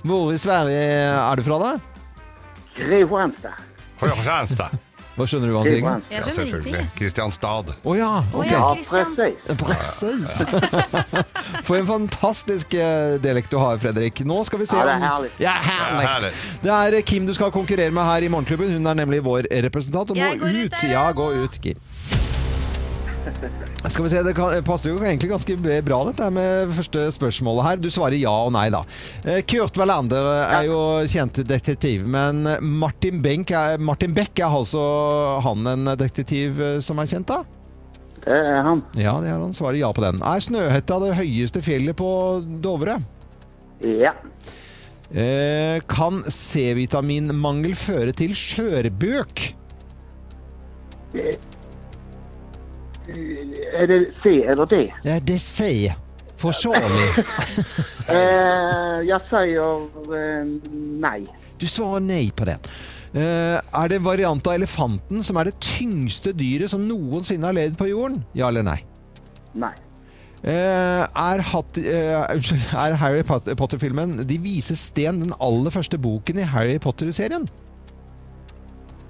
[0.02, 1.70] Hvor i Sverige er du fra, da?
[2.74, 3.62] Kristianstad.
[4.02, 4.74] Kristianstad.
[5.14, 6.00] Hva skjønner du hva han sier?
[6.10, 6.84] Ja, selvfølgelig.
[6.98, 7.68] Kristianstad.
[7.86, 8.48] Å ja, ok.
[8.50, 8.62] ja.
[9.60, 10.40] Precis.
[11.66, 14.24] For en fantastisk eh, dialekt du har, Fredrik.
[14.26, 15.30] Nå skal vi se Ja, det er herlig.
[15.42, 16.32] Ja, herlig.
[16.64, 18.74] Det er Kim du skal konkurrere med her i Morgenklubben.
[18.74, 20.80] Hun er nemlig vår representant og må ut, ut.
[20.90, 21.78] Ja, gå ut, Kim.
[23.88, 25.56] Skal vi se, Det kan, passer jo egentlig ganske
[25.86, 27.82] bra dette med første spørsmålet her.
[27.82, 28.82] Du svarer ja og nei, da.
[29.24, 30.78] Eh, Kurt Wallander er jo
[31.10, 34.84] kjent detektiv, men Martin, Benk er, Martin Beck er altså
[35.44, 37.42] han en detektiv eh, som er kjent, da?
[38.24, 38.80] Det er han.
[38.96, 39.52] Ja, det er han.
[39.52, 40.22] Svarer ja på den.
[40.24, 42.08] Er Snøhetta det høyeste fjellet på
[42.64, 42.96] Dovre?
[43.84, 44.14] Ja.
[45.12, 49.50] Eh, kan C-vitaminmangel føre til skjørbøk?
[53.08, 54.80] Er det C eller D?
[55.04, 56.00] Ja, det sier
[56.40, 57.08] Forsvarlig.
[58.14, 60.48] Eh, jeg sier eh,
[61.00, 61.20] nei.
[61.60, 62.60] Du svarer nei på den.
[63.16, 67.56] Eh, er det en variant av elefanten som er det tyngste dyret som noensinne har
[67.56, 68.20] levd på jorden?
[68.36, 68.76] Ja eller nei?
[69.56, 69.72] Nei.
[70.44, 76.48] Eh, er, hat, eh, er Harry Potter-filmen De vise sten den aller første boken i
[76.52, 77.46] Harry Potter-serien?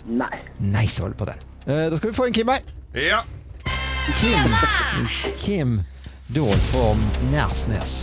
[0.07, 0.37] Nei.
[0.61, 1.43] Nei, svarer du på den.
[1.65, 2.63] Eh, da skal vi få en Kim her.
[2.95, 3.25] Ja.
[4.13, 4.53] Kim.
[5.41, 5.71] Kim
[6.35, 6.91] Dahl fra
[7.33, 7.95] Nærsnes.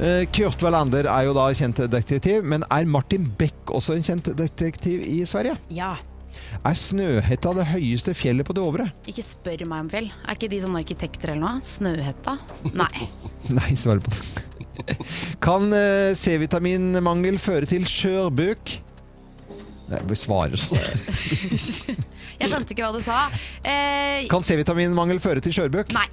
[0.00, 4.30] Eh, Kurt Wallander er jo da kjent detektiv, men er Martin Beck også en kjent
[4.38, 5.58] detektiv i Sverige?
[5.76, 5.92] Ja.
[6.64, 8.88] Er Snøhetta det høyeste fjellet på Dovre?
[9.10, 10.08] Ikke spør meg om fjell.
[10.24, 11.64] Er ikke de sånne arkitekter eller noe?
[11.68, 12.38] Snøhetta?
[12.72, 13.10] Nei.
[13.58, 14.96] Nei, svarer på det.
[15.44, 18.78] Kan eh, C-vitaminmangel føre til skjørbuk?
[19.90, 20.80] Nei, vi svarer så.
[22.40, 23.18] Jeg skjønte ikke hva du sa.
[23.62, 25.92] Eh, Kan C-vitaminmangel føre til skjørbøk?
[25.96, 26.08] nei.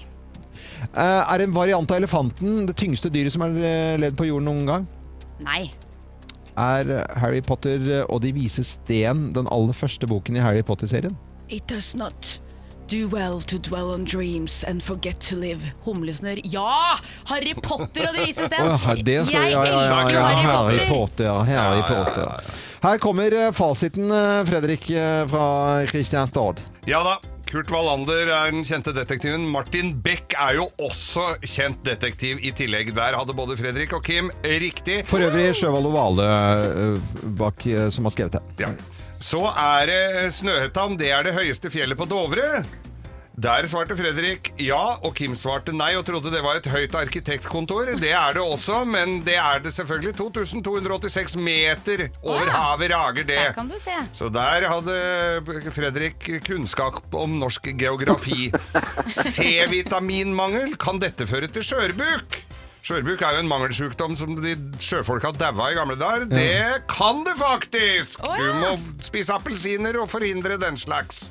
[0.93, 4.45] Eh, er en variant av elefanten det tyngste dyret som har eh, levd på jorden
[4.49, 4.87] noen gang?
[5.43, 5.71] Nei.
[6.57, 10.61] Er eh, Harry Potter eh, og De vise sten den aller første boken i Harry
[10.65, 11.15] Potter-serien?
[11.49, 12.39] It does not
[12.87, 15.61] do well to dwell on dreams and forget to live.
[15.83, 16.39] Humlesnurr.
[16.43, 16.97] Ja!
[17.25, 18.63] Harry Potter og De vise sten!
[18.63, 21.41] Oh, det Jeg ja, ja, ja, elsker ja, Harry Potter!
[21.47, 22.53] Harry Potter.
[22.83, 25.47] Her kommer eh, fasiten, eh, Fredrik eh, fra
[25.89, 26.63] Kristianstad.
[26.87, 27.17] Ja da.
[27.47, 29.45] Kurt Wallander er den kjente detektiven.
[29.47, 32.91] Martin Beck er jo også kjent detektiv i tillegg.
[32.95, 35.01] Der hadde både Fredrik og Kim riktig.
[35.07, 38.67] For øvrig Sjøvald og Vale eh, bak, som har skrevet det.
[38.67, 38.75] Ja.
[39.19, 40.97] Så er det Snøhettan.
[40.97, 42.65] det er det høyeste fjellet på Dovre.
[43.37, 47.91] Der svarte Fredrik ja, og Kim svarte nei og trodde det var et høyt arkitektkontor.
[48.01, 50.15] Det er det også, men det er det selvfølgelig.
[50.17, 53.37] 2286 meter over havet rager det.
[53.37, 53.93] Der kan du se.
[54.17, 58.49] Så der hadde Fredrik kunnskap om norsk geografi.
[59.37, 62.41] C-vitaminmangel, kan dette føre til skjørbuk?
[62.87, 66.23] Skjørbuk er jo en mangelsjukdom som de sjøfolka daua i gamle dager.
[66.31, 68.21] Det kan du faktisk!
[68.23, 68.53] Å, Du ja.
[68.61, 71.25] må spise appelsiner og forhindre den slags.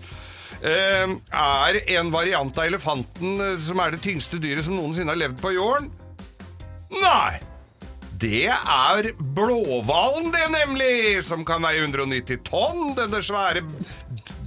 [0.60, 5.20] Eh, er en variant av elefanten eh, som er det tyngste dyret som noensinne har
[5.22, 5.88] levd på jorden?
[6.92, 7.38] Nei!
[8.20, 11.22] Det er blåhvalen, det nemlig!
[11.24, 13.64] Som kan veie 190 tonn, denne svære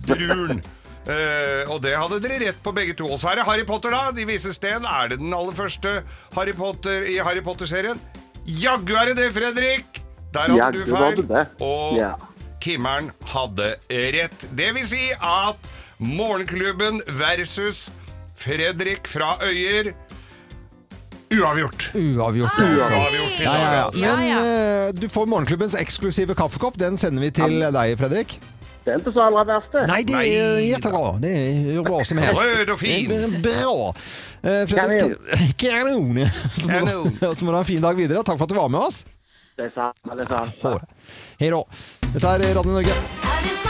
[0.06, 0.62] druren.
[1.10, 3.08] Eh, og det hadde dere rett på begge to.
[3.10, 4.12] Og så er det Harry Potter, da.
[4.16, 4.86] De vises sten.
[4.86, 5.96] Er det den aller første
[6.36, 7.98] Harry Potter i Harry Potter-serien?
[8.46, 10.04] Jaggu er det det, Fredrik!
[10.34, 11.24] Der hadde Jaggu du feil.
[11.30, 11.46] det.
[11.66, 12.12] Og Ja.
[12.62, 14.46] Kimmeren hadde rett.
[14.54, 17.86] Det vil si at Morgenklubben versus
[18.40, 19.94] Fredrik fra Øyer
[21.32, 21.92] Uavgjort.
[21.96, 22.52] Uavgjort.
[22.58, 22.94] altså.
[22.94, 23.84] Uavgjort i Ja, ja, ja.
[23.86, 24.02] altså.
[24.02, 26.78] Men eh, du får morgenklubbens eksklusive kaffekopp.
[26.82, 28.40] Den sender vi til deg, Fredrik.
[28.90, 29.82] Det er ikke så aller verste.
[29.86, 31.02] Nei, det er jättebra.
[31.22, 32.42] Det er jo bra som helst.
[32.42, 33.12] Rød og fin.
[33.14, 33.76] Er Bra.
[34.50, 34.74] Eh,
[35.62, 36.18] kanon.
[36.26, 37.14] Så må, Kanon.
[37.38, 38.26] så må du ha en fin dag videre.
[38.26, 39.04] Takk for at du var med oss.
[39.60, 40.02] Det er sant.
[40.10, 40.94] Det er sant.
[41.38, 41.62] Hei da.
[42.16, 43.68] Dette er Radio Norge.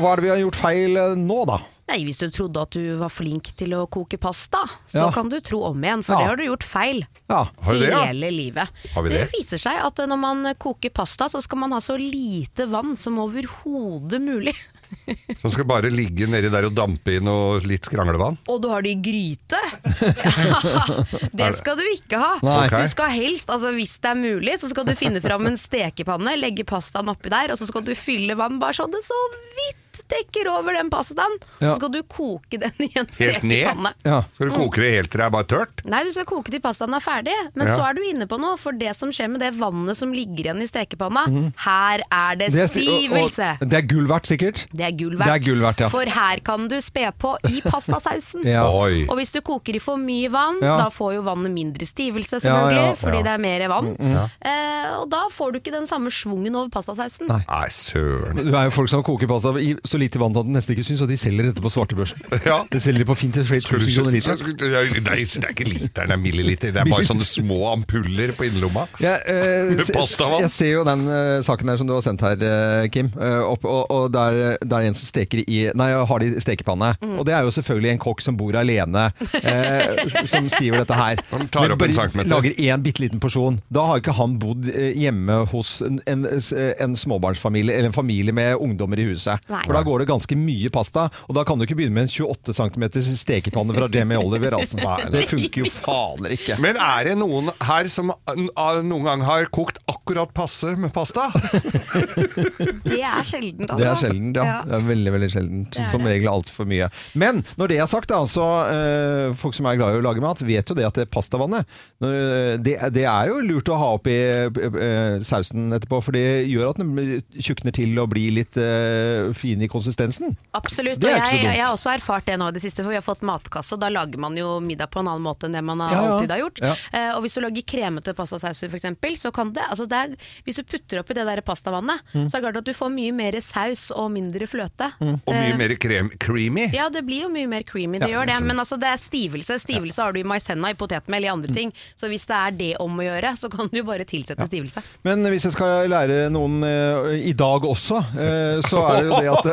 [0.00, 1.58] Og hva er det vi har gjort feil eh, nå, da?
[1.90, 5.10] Nei, Hvis du trodde at du var flink til å koke pasta, så Ja.
[5.10, 6.18] kan du tro om igjen, for Ja.
[6.20, 7.00] det har du gjort feil.
[7.28, 7.40] Ja.
[7.60, 8.04] Har du det, ja?
[8.06, 8.68] Hele livet.
[8.94, 9.24] Har vi det?
[9.34, 13.18] viser seg at når man koker pasta, så skal man ha så lite vann som
[13.18, 14.54] overhodet mulig.
[15.40, 18.38] Som skal bare ligge nedi der og dampe i noe litt skranglevann?
[18.50, 19.60] Og du har det i gryte?
[21.30, 22.32] Ja, det skal du ikke ha.
[22.42, 22.68] Nei.
[22.70, 26.34] Du skal helst, altså hvis det er mulig, så skal du finne fram en stekepanne,
[26.40, 29.20] legge pastaen oppi der, og så skal du fylle vann bare så det så
[29.58, 29.76] vidt
[30.10, 31.34] dekker over den pastaen.
[31.60, 31.70] Ja.
[31.72, 33.92] Så skal du koke den i en stekepanne.
[34.06, 34.22] Ja.
[34.34, 35.82] Skal du koke det helt til det er bare tørt?
[35.84, 37.76] Nei, du skal koke til pastaen er ferdig, men Ja.
[37.76, 38.56] så er du inne på noe.
[38.60, 41.24] For det som skjer med det vannet som ligger igjen i stekepanna,
[41.66, 42.50] her er det.
[42.52, 43.50] Det er- stivelse.
[43.56, 44.66] og- og Det er gull verdt, sikkert.
[44.72, 45.44] Det er gull Det er verdt.
[45.46, 45.88] gull verdt, ja.
[45.88, 48.44] For her kan du spe på i pastasausen.
[48.44, 48.64] Ja.
[48.70, 49.06] Oi.
[49.08, 50.76] Og hvis du koker i for mye vann, Ja.
[50.76, 52.94] da får jo vannet mindre stivelse, selvfølgelig, ja.
[52.94, 53.22] fordi Ja.
[53.22, 53.96] det er mer vann.
[54.42, 57.26] Eh, og da får du ikke den samme schwungen over pastasausen.
[57.28, 57.42] Nei.
[57.48, 58.36] Nei, søren.
[58.44, 60.86] Du er jo folk som koker pasta i så lite vann at den nesten ikke
[60.86, 62.26] syns, og de selger dette på svartebørsen.
[62.50, 62.62] Ja.
[62.72, 64.40] Det selger de på fint til flere tusen kroner literen.
[64.40, 66.72] Nei, det er ikke liter, det er milliliter.
[66.74, 68.86] Det er bare sånne små ampuller på innerlomma.
[69.02, 69.74] Ja, eh,
[70.40, 73.10] jeg ser jo den eh, saken der som du har sendt her, eh, Kim.
[73.18, 76.30] eh, opp, og og der, er, det er en som steker i Nei, har det
[76.38, 76.92] i stekepanne.
[77.02, 77.16] Mm.
[77.20, 79.06] Og det er jo selvfølgelig en kokk som bor alene,
[79.42, 81.22] eh, som skriver dette her.
[81.34, 82.30] Han tar Men en centimeter.
[82.32, 83.60] Lager én bitte liten porsjon.
[83.72, 88.56] Da har ikke han bodd hjemme hos en, en, en småbarnsfamilie, eller en familie med
[88.60, 89.50] ungdommer i huset.
[89.50, 89.64] Nei.
[89.70, 92.12] For da går det ganske mye pasta, og da kan du ikke begynne med en
[92.26, 94.58] 28 cm stekepanne fra Jamie Oliver.
[94.58, 94.80] Altså.
[95.14, 96.56] Det funker jo fader ikke.
[96.62, 101.28] Men er det noen her som noen gang har kokt akkurat passe med pasta?
[102.90, 103.70] Det er sjeldent.
[103.78, 104.60] Det er sjeldent, ja.
[104.66, 105.78] Det er veldig, veldig sjeldent.
[105.78, 106.90] er Som regel altfor mye.
[107.18, 110.24] Men når det er sagt, da, så eh, folk som er glad i å lage
[110.24, 113.78] mat, vet jo det at det pastavannet når, eh, det, det er jo lurt å
[113.80, 118.58] ha oppi eh, sausen etterpå, for det gjør at den tjukner til og blir litt
[118.60, 120.36] eh, fin i konsistensen.
[120.56, 121.00] Absolutt.
[121.00, 121.56] Det Og er ikke så jeg, dumt.
[121.56, 123.78] jeg har også erfart det nå i det siste, for vi har fått matkasse.
[123.80, 126.12] Da lager man jo middag på en annen måte enn det man har Ja, ja.
[126.14, 126.60] alltid har gjort.
[126.62, 126.74] Ja.
[126.94, 130.56] Uh, og hvis du lager kremete pastasauser f.eks., så kan det, altså det er, Hvis
[130.56, 132.26] du putter oppi det der pastavannet, Mm.
[132.28, 134.90] så er det klart at du får mye mer saus og mindre fløte.
[135.00, 136.70] Og mye Eh, mer krem, creamy?
[136.74, 138.40] Ja, det blir jo mye mer creamy, det Ja, gjør det.
[138.46, 139.58] Men altså, det er stivelse.
[139.60, 141.32] Stivelse har du i maisenna, i potetmel, i Mm.
[141.32, 141.72] andre ting.
[141.96, 144.82] Så hvis det er det om å gjøre, så kan du bare tilsette stivelse.
[145.04, 149.20] Men hvis jeg skal lære noen uh, i dag også, uh, så er det jo
[149.20, 149.44] det at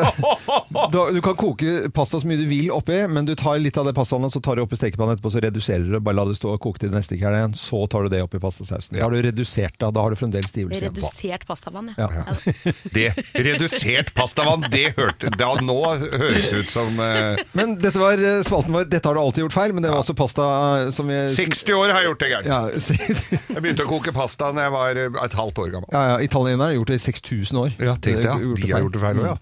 [0.91, 3.87] da, Du kan koke pasta så mye du vil oppi, men du tar litt av
[3.87, 5.99] det pastavannet, så tar du oppi stekepannen etterpå, så reduserer du.
[6.03, 7.55] Bare la det stå og koke til det neste ikke er det igjen.
[7.59, 8.97] Så tar du det oppi pastasausen.
[8.97, 10.95] Da har du redusert det, da har du fremdeles stivelse igjen.
[10.95, 12.09] Redusert pastavann, Ja.
[12.13, 12.25] ja.
[12.97, 17.39] Det Redusert pastavann, det hørte da Nå høres det ut som uh...
[17.57, 18.85] Men dette var eh, spalten vår.
[18.91, 20.45] Dette har du alltid gjort feil, men det var også pasta
[20.83, 22.49] eh, som vi 60 år har jeg gjort det gærent.
[22.51, 22.59] Ja,
[23.57, 25.89] Jeg begynte å koke pasta da jeg var et halvt år gammel.
[25.93, 27.73] ja, ja Italienerne har gjort det i 6000 år.
[27.79, 28.35] Ja, tenk det, ja.
[28.37, 29.37] De har gjort det feil også, ja.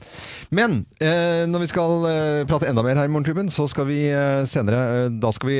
[0.51, 0.55] Mm.
[0.57, 3.97] Men eh, når vi skal eh, prate enda mer her i Morgenklubben, så skal vi
[4.11, 5.57] eh, senere eh, Da skal vi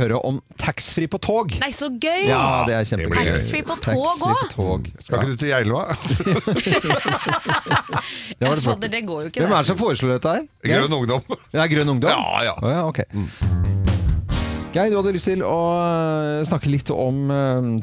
[0.00, 1.54] høre om taxfree på tog.
[1.62, 2.26] Nei, så gøy!
[2.28, 3.30] Ja, det er kjempegøy.
[3.30, 4.90] Taxfree på tog òg?
[5.04, 5.84] Skal ikke du til Geilo?
[8.38, 10.44] Det det Ja, det går jo ikke, Hvem er det som foreslår dette her?
[10.62, 11.22] Grønn ungdom.
[11.52, 12.10] Det er Grønn Ungdom?
[12.10, 12.54] Ja, ja.
[12.62, 13.00] Oh, ja ok.
[14.74, 15.56] Geir, du hadde lyst til å
[16.46, 17.24] snakke litt om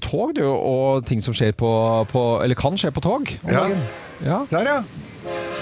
[0.05, 1.69] tog du, og ting som skjer på,
[2.11, 3.65] på Eller kan skje på tog om Ja.
[3.65, 3.83] dagen.
[4.23, 4.39] Ja.
[4.53, 4.77] Der, ja.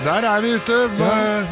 [0.03, 1.45] Der er vi ute Ja.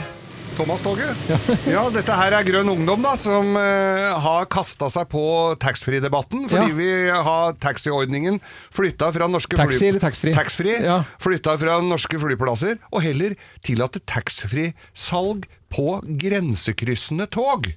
[0.58, 1.16] Thomas-toget.
[1.72, 5.22] Ja, dette her er Grønn Ungdom, da, som uh, har kasta seg på
[5.64, 6.50] taxfree-debatten.
[6.52, 6.76] Fordi Ja.
[6.76, 6.90] vi
[7.30, 8.42] har taxiordningen
[8.76, 10.34] flytta fra norske Taxi fly- eller taxfree?
[10.36, 10.76] Taxfree.
[10.84, 10.98] Ja.
[11.24, 15.88] Flytta fra norske flyplasser, og heller tillate taxfree-salg på
[16.20, 17.72] grensekryssende tog.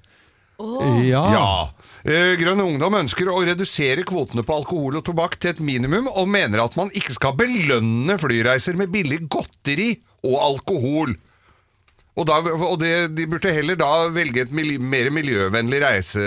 [0.59, 1.22] Ja.
[1.35, 1.47] Ja.
[2.05, 6.27] Eh, Grønn Ungdom ønsker å redusere kvotene på alkohol og tobakk til et minimum, og
[6.29, 9.95] mener at man ikke skal belønne flyreiser med billig godteri
[10.25, 11.14] og alkohol.
[12.14, 16.22] Og, da, og det, de burde heller da velge et mil, mer miljøvennlig reise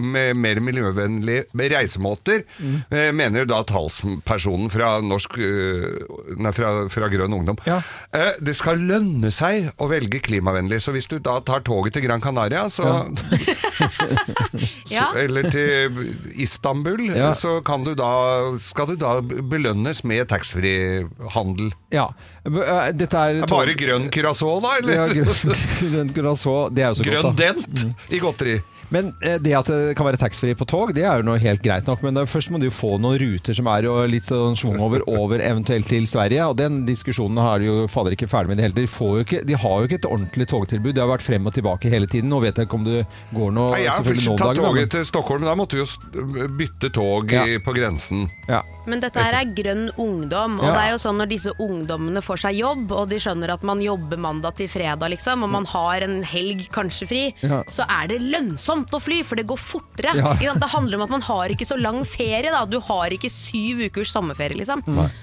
[0.00, 1.42] med mer miljøvennlige
[1.74, 2.40] reisemåter,
[2.88, 6.08] eh, mener da talspersonen fra, norsk, eh,
[6.40, 7.60] nei, fra, fra Grønn Ungdom.
[7.68, 7.82] Ja.
[8.16, 12.06] Eh, det skal lønne seg å velge klimavennlig, så hvis du da tar toget til
[12.08, 13.04] Gran Canaria, så Ja.
[14.88, 16.00] så- Eller til
[16.40, 17.34] Istanbul, Ja.
[17.36, 21.74] så kan du da, skal du da belønnes med taxfree-handel.
[21.94, 22.06] Ja.
[22.44, 24.74] Dette er Det er bare grønn curacao, da?
[24.82, 24.94] Eller?
[24.98, 25.58] ja, grønn,
[25.94, 26.56] grønn curacao.
[26.74, 27.52] Det er jo så grønn godt, da.
[27.54, 28.56] dent i godteri.
[28.90, 31.62] Men eh, det at det kan være taxfree på tog, det er jo noe helt
[31.62, 32.02] greit nok.
[32.02, 35.02] Men først må du jo få noen ruter som er jo litt sånn schwung over,
[35.20, 36.44] over eventuelt til Sverige.
[36.50, 38.82] Og den diskusjonen har de jo fader ikke ferdig med i det hele tatt.
[38.84, 40.94] De, får de har jo ikke et ordentlig togtilbud.
[40.94, 42.28] Det har vært frem og tilbake hele tiden.
[42.32, 43.04] Nå vet jeg ikke om det
[43.34, 45.44] går noe Nei, jeg har selvfølgelig nå først tatt dagen, da, toget men- til Stockholm,
[45.48, 47.44] da måtte vi jo bytte tog Ja.
[47.46, 48.28] i, på grensen.
[48.48, 48.62] Ja.
[48.86, 50.72] Men dette her er grønn ungdom, og Ja.
[50.74, 53.80] det er jo sånn når disse ungdommene får seg jobb, og de skjønner at man
[53.80, 57.62] jobber mandag til fredag, liksom, og man har en helg kanskje fri, Ja.
[57.68, 60.12] så er det lønnsomt å fly, for det går fortere.
[60.18, 60.52] Ja.
[60.58, 62.64] Det handler om at man har ikke så lang ferie, da.
[62.68, 64.82] Du har ikke syv ukers sommerferie, liksom.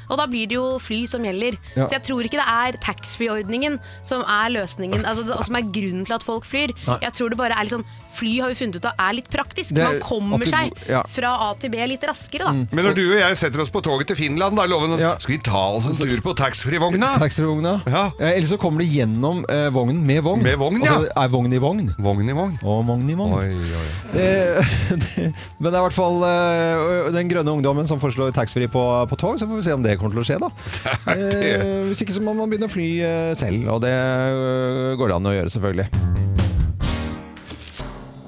[0.10, 1.60] Og da blir det jo fly som gjelder.
[1.76, 1.86] Ja.
[1.86, 6.18] Så jeg tror ikke det er taxfree-ordningen som er løsningen, altså, som er grunnen til
[6.18, 6.74] at folk flyr.
[7.02, 9.30] Jeg tror det bare er litt sånn Fly har vi funnet ut av er litt
[9.32, 9.74] praktisk.
[9.76, 11.02] Det man kommer du- seg ja.
[11.10, 12.52] fra A til B litt raskere, da.
[12.76, 15.14] Men når du og jeg setter oss på toget til Finland, da loven Ja.
[15.20, 17.14] Skal vi ta oss en tur på taxfree-vogna?
[17.24, 17.76] Taxfree-vogna.
[17.88, 18.04] Ja.
[18.20, 20.44] Eh, Eller så kommer du gjennom eh, vognen med vogn.
[20.44, 20.98] Med vogn, ja.
[21.00, 21.90] Altså, er vogn i vogn.
[21.98, 22.58] Vogn i vogn.
[22.64, 23.36] Og vogn i vogn.
[23.40, 23.48] Oi,
[23.82, 23.90] oi.
[24.20, 28.68] Eh, det- Men det er i hvert fall eh, den grønne ungdommen som foreslår taxfree
[28.72, 30.52] på, på tog, så får vi se om det kommer til å skje, da.
[31.12, 35.12] Eh, hvis ikke så må man begynne å fly eh, selv, og det eh, går
[35.12, 35.88] det an å gjøre, selvfølgelig.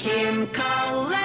[0.04, 1.23] Kim kaller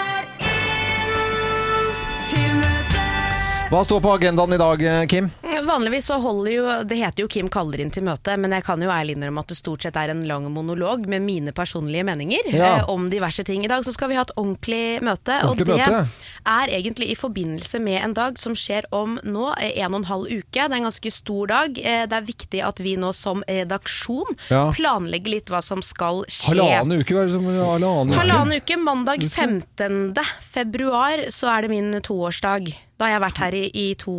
[3.69, 5.31] Hva står på agendaen i dag, eh, Kim?
[5.69, 8.81] vanligvis så holder jo Det heter jo Kim kaller inn til møte, men jeg kan
[8.81, 12.49] jo ærlig innrømme at det stort sett er en lang monolog med mine personlige meninger
[12.55, 12.79] Ja.
[12.79, 13.65] eh, om diverse ting.
[13.65, 16.09] I dag så skal vi ha et ordentlig møte, Ordentlig og det møte.
[16.47, 20.05] er egentlig i forbindelse med en dag som skjer om nå eh, en og en
[20.05, 20.49] halv uke.
[20.53, 21.79] Det er en ganske stor dag.
[21.79, 24.73] Eh, Det er viktig at vi nå som redaksjon Ja.
[24.73, 26.57] planlegger litt hva som skal skje.
[26.57, 28.17] Halvannen uke, hva er det som halvannen uke?
[28.17, 30.15] Halvannen uke, mandag 15.
[30.41, 32.75] februar, så er det min toårsdag.
[32.99, 34.15] Da har jeg vært her i, i, to,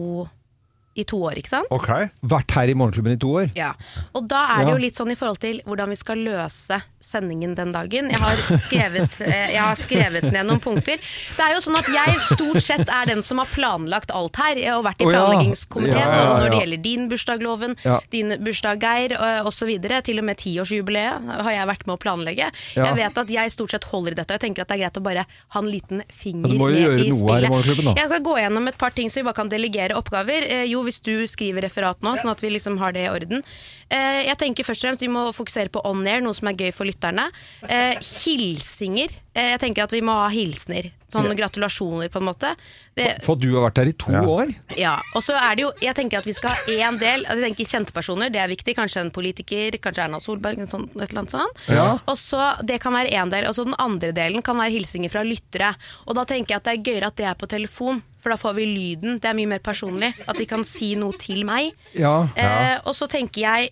[0.95, 1.71] i to år, ikke sant?
[1.75, 1.89] Ok.
[2.31, 3.49] Vært her i Morgenklubben i to år.
[3.57, 3.73] Ja.
[4.15, 7.55] Og da er det jo litt sånn i forhold til hvordan vi skal løse sendingen
[7.55, 8.09] den dagen.
[8.11, 10.99] Jeg har skrevet, eh, jeg har skrevet ned noen punkter.
[10.99, 14.59] Det er jo sånn at jeg stort sett er den som har planlagt alt her,
[14.75, 16.09] og vært i planleggingskomiteen ja.
[16.09, 17.99] Ja, ja, når det gjelder din bursdag, Loven, Ja.
[18.11, 19.15] din bursdag, Geir,
[19.47, 19.71] osv.
[20.03, 22.49] Til og med tiårsjubileet har jeg vært med å planlegge.
[22.75, 22.85] Ja.
[22.89, 24.83] Jeg vet at jeg stort sett holder i dette, og jeg tenker at det er
[24.85, 25.25] greit å bare
[25.55, 27.49] ha en liten finger Ja, du må jo gjøre i noe her i spillet.
[27.53, 27.93] Morgenklubben, da.
[28.01, 30.45] Jeg skal gå gjennom et par ting så vi bare kan delegere oppgaver.
[30.49, 33.43] Eh, jo, hvis du skriver referat nå, sånn at vi liksom har det i orden.
[33.89, 36.53] Eh, jeg tenker først og fremst vi må fokusere på on air, noe som er
[36.59, 37.29] gøy for lytterne.
[37.69, 39.09] Eh, hilsinger.
[39.33, 40.91] Eh, jeg tenker at vi må ha hilsener.
[41.09, 42.51] Sånne gratulasjoner, på en måte.
[42.93, 44.21] Det, For at du har vært her i to Ja.
[44.29, 44.51] år?
[44.77, 47.39] ja, og så er det jo Jeg tenker at vi skal ha én del altså
[47.41, 48.75] Jeg tenker Kjente personer, det er viktig.
[48.77, 51.63] Kanskje en politiker, kanskje Erna Solberg, en sånn, et eller annet sånt.
[51.67, 51.97] Ja.
[52.07, 53.47] Og så Det kan være én del.
[53.47, 55.75] Og så den andre delen kan være hilsinger fra lyttere.
[56.05, 58.35] Og da tenker jeg at det er gøyere at det er på telefon, for da
[58.37, 59.19] får vi lyden.
[59.19, 60.13] Det er mye mer personlig.
[60.27, 61.71] At de kan si noe til meg.
[61.95, 62.27] Ja.
[62.35, 63.71] Eh, og så tenker jeg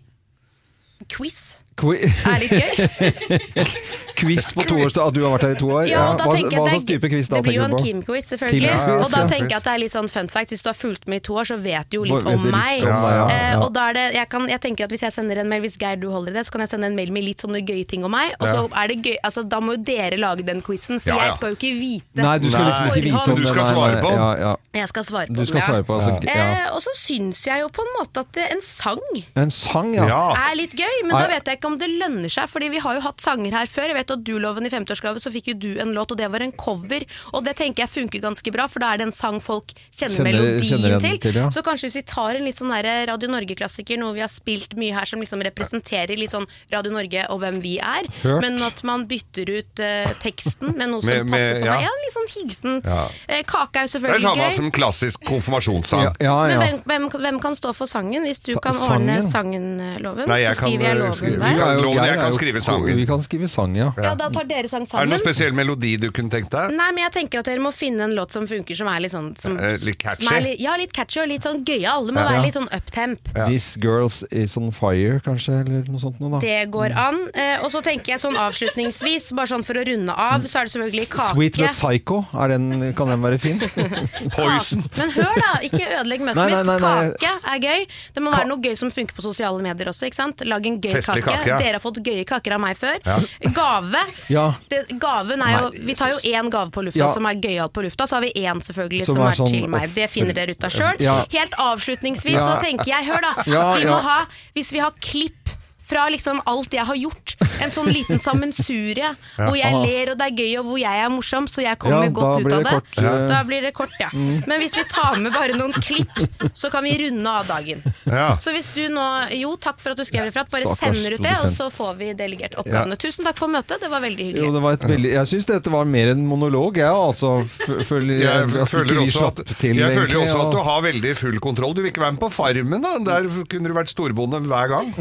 [1.09, 1.59] quiz.
[1.84, 3.66] Er litt gøy.
[4.18, 5.84] Quiz på toårsdag, at du har vært her i to år?
[5.92, 7.76] Ja, Hva, hva slags type quiz da Det blir jo en?
[7.78, 8.72] Kim-quiz, selvfølgelig.
[8.72, 10.54] Kim-quiz, og da tenker jeg at det er litt sånn fun fact.
[10.56, 12.82] Hvis du har fulgt med i to år, så vet du jo litt om meg.
[12.82, 13.60] om deg, ja, Eh, ja.
[13.62, 15.78] og da er det, jeg, kan, jeg tenker at Hvis jeg sender en mail, hvis
[15.78, 17.86] Geir du holder i det, så kan jeg sende en mail med litt sånne gøye
[17.90, 18.34] ting om meg.
[18.40, 21.38] Og så er det gøy, altså Da må jo dere lage den quizen, for jeg
[21.38, 24.10] skal jo ikke vite Nei, du skal liksom ikke vite om Du skal svare på
[24.10, 24.18] den.
[24.18, 24.54] Ja, ja.
[24.82, 26.34] Jeg skal svare på den, svare på altså, ja.
[26.34, 26.50] ja.
[26.66, 29.06] Eh, og så syns jeg jo på en måte at en sang
[29.38, 32.49] En sang, er litt gøy, men da vet jeg ikke om det lønner seg.
[32.49, 33.91] Fordi vi har jo hatt sanger her før.
[33.91, 36.30] Jeg vet at du, Loven, i 50-årsgave så fikk jo du en låt, og det
[36.34, 37.05] var en cover.
[37.34, 40.15] Og det tenker jeg funker ganske bra, for da er det en sang folk kjenner,
[40.18, 41.20] Kjenner- melodien kjenner til.
[41.28, 41.49] til, ja.
[41.53, 44.76] Så kanskje hvis vi tar en litt sånn der Radio Norge-klassiker, noe vi har spilt
[44.80, 48.41] mye her som liksom representerer litt sånn Radio Norge og hvem vi er, Hørt.
[48.41, 51.74] men at man bytter ut uh, teksten med noe som Med- med- passer for ja.
[51.74, 51.84] meg.
[51.84, 52.82] Ja, en litt sånn hilsen.
[52.86, 53.07] Ja.
[53.28, 54.24] Eh, kake er jo selvfølgelig gøy.
[54.24, 54.55] Det er samme gøy.
[54.57, 56.03] som klassisk konfirmasjonssang.
[56.22, 58.24] Ja, ja, Men hvem, hvem, hvem kan stå for sangen?
[58.28, 59.32] Hvis du Sa- kan ordne sangen?
[59.32, 61.57] sangen, eh, Loven, Nei, så skriver jeg eh, loven der.
[61.58, 62.86] Vi kan- Loven, jeg kan skrive sang.
[62.86, 63.91] Vi kan skrive sang, ja.
[63.97, 66.72] Ja, da tar dere sang Er det noen spesiell melodi du kunne tenkt deg?
[66.78, 69.12] Nei, men jeg tenker at dere må finne en låt som funker, som er litt
[69.12, 70.24] sånn som, Eh, litt catchy?
[70.26, 72.05] Som er litt, ja, litt catchy og litt sånn gøyal.
[72.08, 72.30] Det må Ja.
[72.30, 73.20] være litt sånn uptemp.
[73.47, 76.39] This Girls Is On Fire, kanskje, eller noe sånt noe, da.
[76.39, 77.20] Det går an.
[77.34, 80.66] Eh, og så tenker jeg sånn avslutningsvis, bare sånn for å runde av, så er
[80.66, 81.34] det selvfølgelig kake.
[81.34, 83.60] Sweet But Psycho, er den, kan den være fin?
[84.36, 84.84] Poison.
[84.97, 87.20] Men hør da, ikke ødelegg møtet mitt.
[87.22, 87.86] Kake er gøy.
[88.16, 90.08] Det må være noe gøy som funker på sosiale medier også.
[90.10, 90.43] ikke sant?
[90.47, 91.47] Lag en gøy Festlig kake.
[91.48, 91.58] Kake, ja.
[91.64, 93.00] Dere har fått gøye kaker av meg før.
[93.06, 93.18] Ja.
[93.58, 94.04] Gave.
[94.34, 94.45] Ja.
[94.70, 97.12] Det, gaven er jo, vi tar jo én gave på lufta Ja.
[97.14, 99.54] som er gøyal på lufta, så har vi én selvfølgelig Som som, er er, sånn
[99.56, 99.89] til meg.
[99.95, 101.00] Det finner dere ut av sjøl.
[101.04, 101.18] Ja.
[101.32, 102.48] Helt avslutningsvis Ja.
[102.48, 104.02] så tenker jeg, hør da, Ja, vi må ja.
[104.04, 104.20] ha,
[104.56, 105.50] hvis vi har klipp
[105.88, 107.36] fra liksom alt jeg har gjort.
[107.64, 109.08] En sånn liten sammensurie
[109.38, 109.84] hvor jeg Aha.
[109.88, 112.42] ler og det er gøy og hvor jeg er morsom, så jeg kommer Ja, godt
[112.42, 112.74] ut blir av det det.
[112.78, 113.14] kort, ja.
[113.32, 114.10] Da blir det kort, ja.
[114.14, 117.82] Men hvis vi tar med bare noen klipp, så kan vi runde av dagen.
[118.06, 118.28] Ja.
[118.44, 119.06] Så hvis du nå
[119.38, 120.50] Jo, takk for at du skrev referat.
[120.54, 121.58] Bare Stakkars sender ut det, og produsent.
[121.58, 122.98] så får vi delegert oppgavene.
[123.02, 124.44] Tusen takk for møtet, det var veldig hyggelig.
[124.46, 127.34] Jo, det var et veldig Jeg syns dette var mer en monolog, jeg, altså.
[127.48, 130.46] F- Føler, Jeg at ikke føler vi også slapp at, til, jeg føler egentlig, også
[130.46, 131.74] at du har veldig full kontroll.
[131.78, 132.94] Du vil ikke være med på Farmen, da.
[133.10, 134.94] Der kunne du vært storbonde hver gang.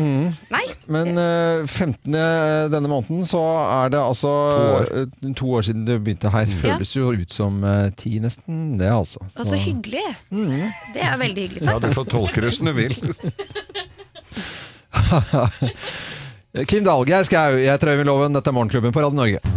[0.53, 2.13] Nei, Men eh, 15.
[2.73, 6.47] denne måneden så er det altså to år, to år siden du begynte her.
[6.61, 8.79] Føles jo ut som eh, ti, nesten.
[8.81, 9.21] Det, altså.
[9.25, 10.05] og så hyggelig.
[10.95, 12.95] Det er veldig hyggelig Ja, du får tolke det som du vil.
[16.71, 18.37] Kim Dahlgeir Skau, jeg heter Øyvind Loven.
[18.37, 19.56] Dette er Morgenklubben på Radio Norge.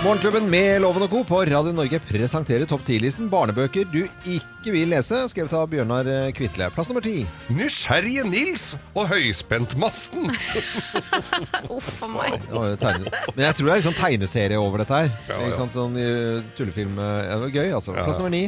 [0.00, 1.18] Morgenklubben med Loven og Co.
[1.28, 6.30] på Radio Norge presenterer topp 10-listen barnebøker du ikke vil lese, skrevet av Bjørnar eh,
[6.36, 6.70] Kvitle.
[6.72, 7.26] Plass nummer ti.
[7.52, 8.64] Nysgjerrige Nils
[8.96, 10.30] og høyspentmasten.
[11.76, 12.38] Uff a meg.
[12.48, 15.12] Men jeg tror det er litt sånn tegneserie over dette her.
[15.28, 15.50] Ja, ja.
[15.50, 15.76] Ikke sant?
[15.76, 16.96] Sånn eh, tullefilm.
[16.96, 17.96] eh, Ja, det var gøy, altså.
[18.00, 18.46] Plass nummer ni.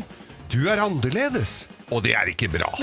[0.52, 1.58] Du er annerledes,
[1.92, 2.72] og det er ikke bra.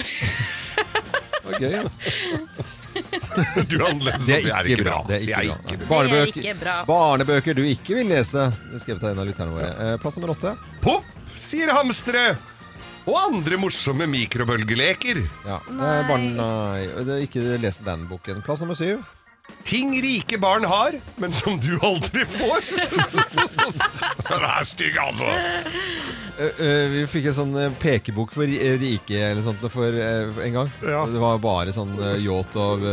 [1.40, 2.68] Det var gøy, altså.
[3.70, 5.00] Du er annerledes, Det er ikke bra.
[5.08, 5.58] Det er ikke bra.
[5.70, 6.76] Det er Barnebøker, ikke bra.
[6.90, 8.48] barnebøker du ikke vil lese.
[8.70, 9.70] Det er skrevet av en av lytterne våre.
[9.86, 10.56] Eh, Plass nummer åtte.
[10.84, 11.06] Pop,
[11.40, 12.26] sier hamstere.
[13.10, 15.24] Og andre morsomme mikrobølgeleker.
[15.48, 15.60] Ja.
[15.70, 18.44] det er Barn, nei, det er ikke lese den boken.
[18.46, 19.02] Plass nummer syv.
[19.70, 22.64] Ting rike barn har, men som du aldri får.
[24.30, 25.28] Den er stygg, altså.
[26.40, 30.72] Eh, eh, vi fikk en sånn eh, pekebok for rike eller sånt for en gang.
[30.82, 31.04] Ja.
[31.12, 31.94] Det var bare sånn
[32.24, 32.86] yacht og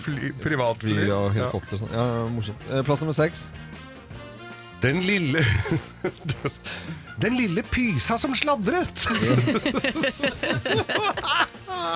[0.00, 0.94] Fly, privatfly.
[0.94, 1.34] fly og Ja.
[1.42, 1.92] helikopter og sånn.
[1.92, 2.62] Ja, morsomt.
[2.88, 3.48] Plass nummer seks.
[4.80, 5.42] Den lille
[7.20, 9.04] Den lille pysa som sladret.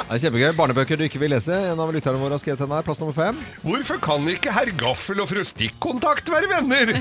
[0.05, 0.53] Det er kjempegøy.
[0.57, 1.55] Barnebøker du ikke vil lese.
[1.73, 2.85] En av lytterne våre har skrevet den her.
[2.87, 3.37] Plass nummer fem.
[3.65, 6.87] Hvorfor kan ikke herr Gaffel og fru Stikkontakt være venner?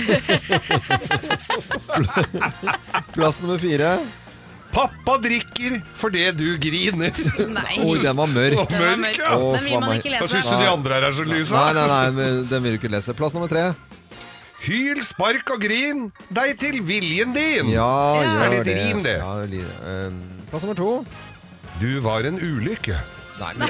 [3.15, 3.89] Plass nummer fire.
[4.73, 7.11] Pappa drikker fordi du griner.
[7.53, 7.75] Nei.
[7.85, 8.63] Oi, den var mørk.
[8.71, 9.35] Den var mørk, ja.
[9.37, 10.33] Den vil man ikke Hva lese.
[10.33, 11.53] syns du de andre her er så lyse?
[11.53, 13.13] Nei, nei, nei, men den vil du ikke lese.
[13.19, 13.67] Plass nummer tre.
[14.63, 17.67] Hyl, spark og grin deg til viljen din.
[17.73, 18.75] Ja, Det er gjør litt det.
[18.79, 19.17] rim, det.
[19.19, 20.09] Ja, li- eh,
[20.51, 21.05] plass nummer to.
[21.81, 22.95] Du var en ulykke.
[23.39, 23.67] Nei, men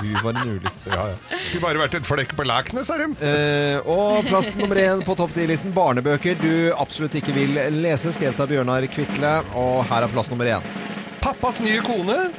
[0.00, 0.72] Du var en ulykke.
[0.90, 1.16] Ja, ja.
[1.46, 3.04] Skulle bare vært et flekk på Læknes, sa de.
[3.20, 8.40] Eh, og plass nummer én på topp 10-listen barnebøker du absolutt ikke vil lese, skrevet
[8.40, 9.36] av Bjørnar Kvitle.
[9.54, 10.62] Og her er plass nummer én.
[11.20, 12.30] Pappas nye kone,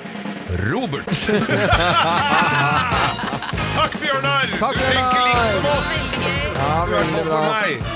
[0.68, 1.06] Robert.
[3.76, 4.46] Takk, Bjørnar!
[4.60, 5.46] Takk, du tenker Bjørnar!
[5.46, 5.90] liksom oss.
[6.56, 7.42] Ja, veldig bra.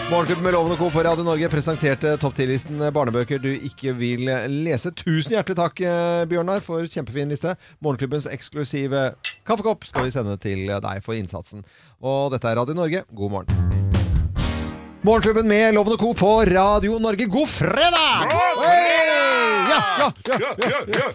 [0.09, 0.89] Morgenklubben med Loven og Co.
[0.91, 4.27] på Radio Norge presenterte topp 10-listen barnebøker du ikke vil
[4.65, 4.91] lese.
[4.99, 7.55] Tusen hjertelig takk, eh, Bjørnar, for kjempefin liste.
[7.85, 9.13] Morgenklubbens eksklusive
[9.47, 11.63] kaffekopp skal vi sende til deg for innsatsen.
[12.03, 13.05] Og dette er Radio Norge.
[13.15, 13.75] God morgen.
[15.07, 16.13] Morgenklubben med Loven og Co.
[16.13, 17.29] på Radio Norge.
[17.31, 18.27] God fredag!
[18.35, 18.98] God Hey!
[19.69, 20.53] Ja, ja,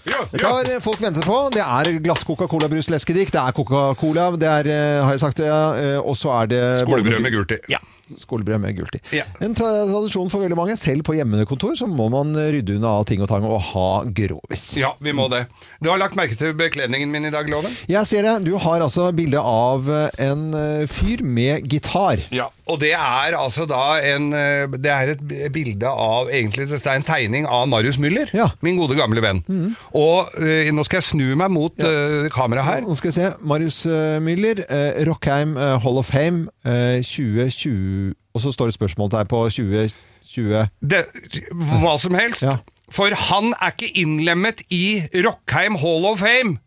[0.08, 1.38] ja, Dette har folk ventet på.
[1.54, 3.32] Det er glass Coca-Cola-brus leskedrikk.
[3.34, 6.62] Det er Coca-Cola, det er, eh, har jeg sagt, ja, eh, og så er det
[6.84, 7.60] Skolebrød med gult i.
[7.74, 7.82] Ja
[8.20, 9.02] skolebrød med gult i.
[9.20, 9.26] Ja.
[9.44, 10.76] En tradisjon for veldig mange.
[10.80, 14.74] Selv på hjemmekontor så må man rydde unna av ting og tang og ha grovis.
[14.80, 15.44] Ja, vi må det.
[15.80, 17.72] Du har lagt merke til bekledningen min i dag, Loven?
[17.90, 18.36] Jeg ser det.
[18.46, 22.22] Du har altså bilde av eh, en eh, fyr med gitar.
[22.34, 26.80] Ja, og det er altså da en eh, Det er et bilde av egentlig Det
[26.80, 28.48] er en tegning av Marius Müller, ja.
[28.64, 29.42] min gode gamle venn.
[29.46, 29.74] Mm.
[29.98, 30.34] Og
[30.74, 32.28] nå skal jeg snu meg mot ja.
[32.32, 32.86] kameraet her.
[32.86, 33.30] Nå skal jeg se.
[33.44, 33.84] Marius
[34.24, 34.62] Müller,
[35.08, 38.03] Rockheim Hall of Fame 2020
[38.34, 41.04] og så står det spørsmålet her på 2020 det,
[41.52, 42.44] Hva som helst.
[42.46, 42.58] Ja.
[42.92, 46.58] For han er ikke innlemmet i Rockheim Hall of Fame.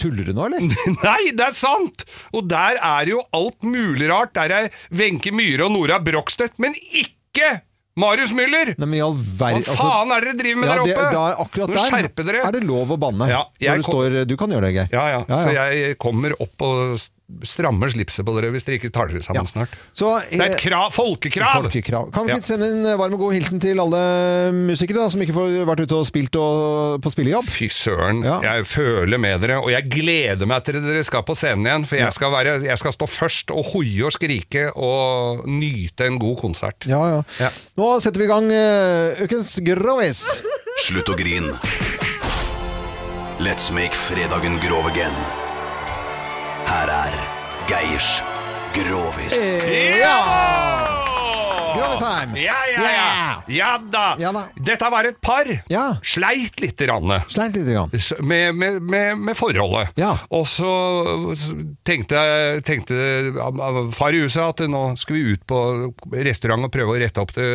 [0.00, 0.62] Tuller du nå, eller?
[1.06, 2.06] Nei, det er sant!
[2.34, 4.34] Og der er jo alt mulig rart.
[4.38, 7.60] Der er Wenche Myhre og Nora Brogstøt, men ikke
[8.00, 8.72] Marius Müller!
[8.80, 9.64] Nei, men i all verden...
[9.66, 10.92] Hva altså- faen er dere driver med ja, der oppe?
[10.92, 12.44] Det, det akkurat der skjerper dere.
[12.48, 13.28] er det lov å banne.
[13.28, 13.84] Ja, du, kom...
[13.90, 14.94] står, du, kan gjøre det, Geir.
[14.96, 17.02] Ja, ja, ja, Så jeg kommer opp og
[17.46, 19.50] strammer slipset på dere hvis dere ikke tar dere sammen Ja.
[19.50, 19.72] snart.
[19.94, 21.62] Så, Det er et eh, krav, folkekrav!
[21.64, 22.10] Folkekrav.
[22.12, 22.36] Kan vi Ja.
[22.36, 25.80] ikke sende en varm og god hilsen til alle musikere da, som ikke får vært
[25.86, 27.46] ute og spilt og, på spillejobb?
[27.48, 28.40] Fy søren, Ja.
[28.42, 31.96] jeg føler med dere, og jeg gleder meg til dere skal på scenen igjen, for
[31.96, 36.36] jeg, skal være, jeg skal stå først og hoie og skrike og nyte en god
[36.40, 36.86] konsert.
[36.86, 37.22] Ja, ja.
[37.40, 37.50] Ja.
[37.76, 40.42] Nå setter vi i gang eh, ukens Grovis.
[40.86, 41.52] Slutt å grin.
[43.40, 45.41] Let's make fredagen grov again.
[46.68, 47.16] Her er
[47.70, 48.10] Geirs
[48.76, 49.34] Grovis.
[50.00, 50.18] Ja!
[51.72, 52.34] Grovisheim.
[52.36, 53.08] Ja, ja, ja.
[53.52, 54.02] Ja da.
[54.20, 54.42] Ja da.
[54.60, 55.48] Dette var et par.
[55.72, 55.84] Ja.
[56.04, 57.10] Sleit lite grann.
[57.32, 57.68] Sleit litt.
[57.72, 57.92] Grann.
[58.28, 59.92] Med, med, med, med forholdet.
[60.00, 60.10] Ja.
[60.36, 60.68] Og så
[61.88, 62.20] tenkte,
[62.68, 62.96] tenkte
[63.96, 65.60] far i huset at nå skal vi ut på
[66.28, 67.48] restaurant og prøve å rette opp det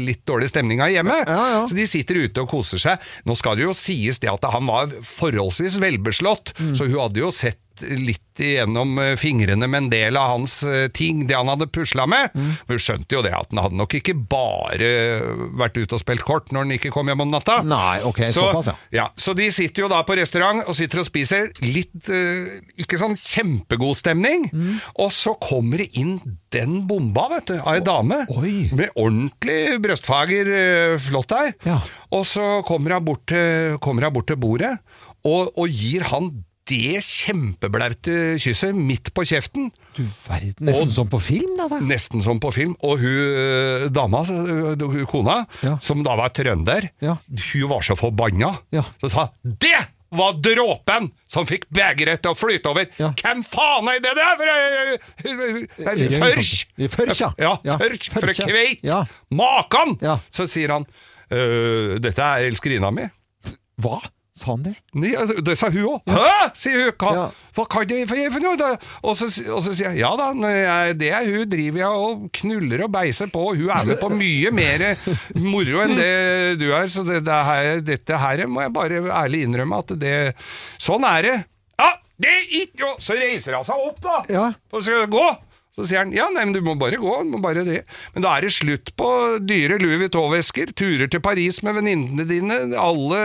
[0.00, 1.28] litt dårlige stemninga i hjemmet.
[1.28, 1.62] Ja, ja.
[1.68, 3.08] Så de sitter ute og koser seg.
[3.28, 6.74] Nå skal det jo sies det at han var forholdsvis velbeslått, Mm.
[6.76, 10.86] så hun hadde jo sett litt igjennom eh, fingrene med en del av hans eh,
[10.94, 12.32] ting, det han hadde pusla med.
[12.34, 12.52] Mm.
[12.70, 14.90] Hun skjønte jo det at han hadde nok ikke bare
[15.58, 17.60] vært ute og spilt kort når han ikke kom hjem om natta.
[17.66, 18.76] Nei, ok, så, såpass, ja.
[19.02, 19.06] ja.
[19.20, 22.48] Så de sitter jo da på restaurant og sitter og spiser litt uh,
[22.80, 24.48] Ikke sånn kjempegod stemning.
[24.52, 24.80] Mm.
[25.04, 26.16] Og så kommer det inn
[26.52, 28.22] den bomba, vet du, av ei dame.
[28.32, 28.54] Oi.
[28.76, 31.52] Med ordentlig brøstfager, uh, flott ei.
[31.68, 31.80] Ja.
[32.12, 33.36] Og så kommer hun bort
[34.12, 34.72] bort til bordet
[35.22, 36.32] og, og gir han
[36.72, 39.68] det kjempeblaute kysset midt på kjeften.
[39.92, 41.68] Du verden, nesten Og- som på film, da.
[41.68, 41.80] da.
[41.84, 42.72] Nesten som på film.
[42.82, 45.76] Og hun eh, dama, eh, hun kona, Ja.
[45.84, 47.18] som da var trønder, Ja.
[47.28, 48.56] hun var så forbanna.
[48.72, 48.82] Ja.
[49.02, 49.76] Så sa Det
[50.12, 52.84] var dråpen som fikk begeret til å flyte over!
[53.00, 53.12] Ja.
[53.16, 54.98] Hvem faen er det der?
[56.20, 56.66] Førsj!
[56.92, 57.30] Førsj, ja.
[57.38, 58.10] Ja, Ja, førsj.
[58.12, 58.82] fra kveit!
[58.84, 59.04] Ja.
[59.30, 59.96] Makan!
[60.02, 60.18] Ja.
[60.30, 60.86] Så sier han
[61.32, 63.06] «Øh, Dette er elskerinna mi.
[63.80, 64.00] Hva?
[64.32, 64.70] Sa han det?
[64.96, 65.10] Nei,
[65.44, 66.06] det sa hun òg.
[66.08, 66.46] Hæ?!
[66.56, 66.92] sier hun.
[66.96, 67.24] Hva, Ja.
[67.58, 68.56] hva kan det for, noe?
[68.56, 68.70] da?»
[69.04, 72.22] Og så, og så sier jeg ja da, jeg, det er hun driver jeg og
[72.40, 73.42] knuller og beiser på.
[73.58, 74.86] Hun er med på mye mer
[75.36, 76.12] moro enn det
[76.62, 80.16] du er, så det, det her, dette her må jeg bare ærlig innrømme at det
[80.80, 81.36] Sånn er det.
[81.82, 84.22] Ja, Det er ikke Så reiser han seg opp, da.
[84.32, 84.48] Ja.
[84.72, 85.26] Og skal gå.
[85.72, 87.12] Så sier han ja, nei, men du må bare gå.
[87.24, 87.78] Du må bare det.
[88.12, 89.06] Men da er det slutt på
[89.40, 93.22] dyre Louis Vuitton-vesker, turer til Paris med venninnene dine, alle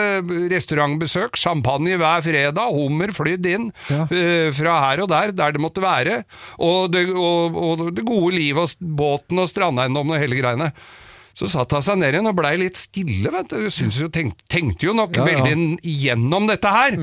[0.53, 5.83] restaurantbesøk, champagne hver fredag, hummer flydd inn eh, fra her og der, der det måtte
[5.83, 6.21] være,
[6.63, 10.71] og det, og, og det gode livet og båten og strandeiendommen og hele greiene.
[11.37, 13.67] Så satte han seg ned igjen og blei litt stille, vet du.
[13.67, 15.43] Jo, tenk, tenkte jo nok Ja, ja.
[15.43, 16.95] veldig igjennom dette her.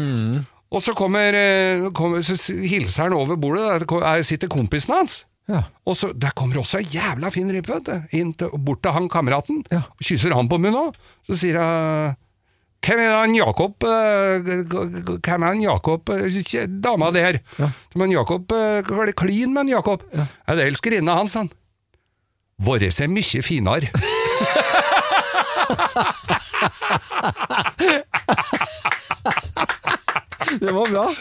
[0.75, 2.35] Og så kommer, eh, kommer så
[2.65, 5.21] hilser han over bordet, der er- sitter kompisen hans.
[5.49, 5.63] Ja.
[5.85, 7.87] Og så, Der kommer også ei jævla fin rippe, vet
[8.41, 8.59] du.
[8.59, 9.65] Bort til han kameraten.
[9.71, 9.83] Ja.
[10.03, 10.95] kysser han på munnen òg.
[11.27, 12.15] Så sier hun
[12.85, 17.39] hvem er han Jakob eh, Hvem er han Jakob eh, Dama der.
[17.97, 20.03] Men Jakob Hva Var det klin med han Jakob?
[20.13, 20.27] Ja.
[20.53, 21.49] Det er elskerinna hans, han.
[22.61, 23.89] Våre er mye finere.
[30.61, 31.15] Det var bra.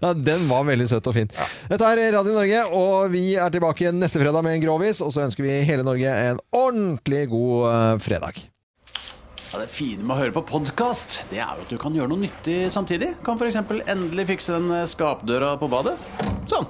[0.02, 1.30] ja, den var veldig søt og fin.
[1.70, 5.02] Dette er Radio Norge, og vi er tilbake neste fredag med en grovis.
[5.04, 8.42] Og så ønsker vi hele Norge en ordentlig god eh, fredag.
[9.50, 12.12] Ja, det fine med å høre på podkast, det er jo at du kan gjøre
[12.12, 13.16] noe nyttig samtidig.
[13.26, 13.58] Kan f.eks.
[13.90, 15.96] endelig fikse den eh, skapdøra på badet.
[16.50, 16.68] Sånn.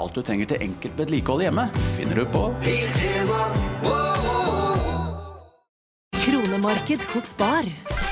[0.00, 1.66] Alt du trenger til enkelt vedlikehold hjemme,
[1.98, 2.46] finner du på
[6.22, 8.11] Kronemarked hos Bar.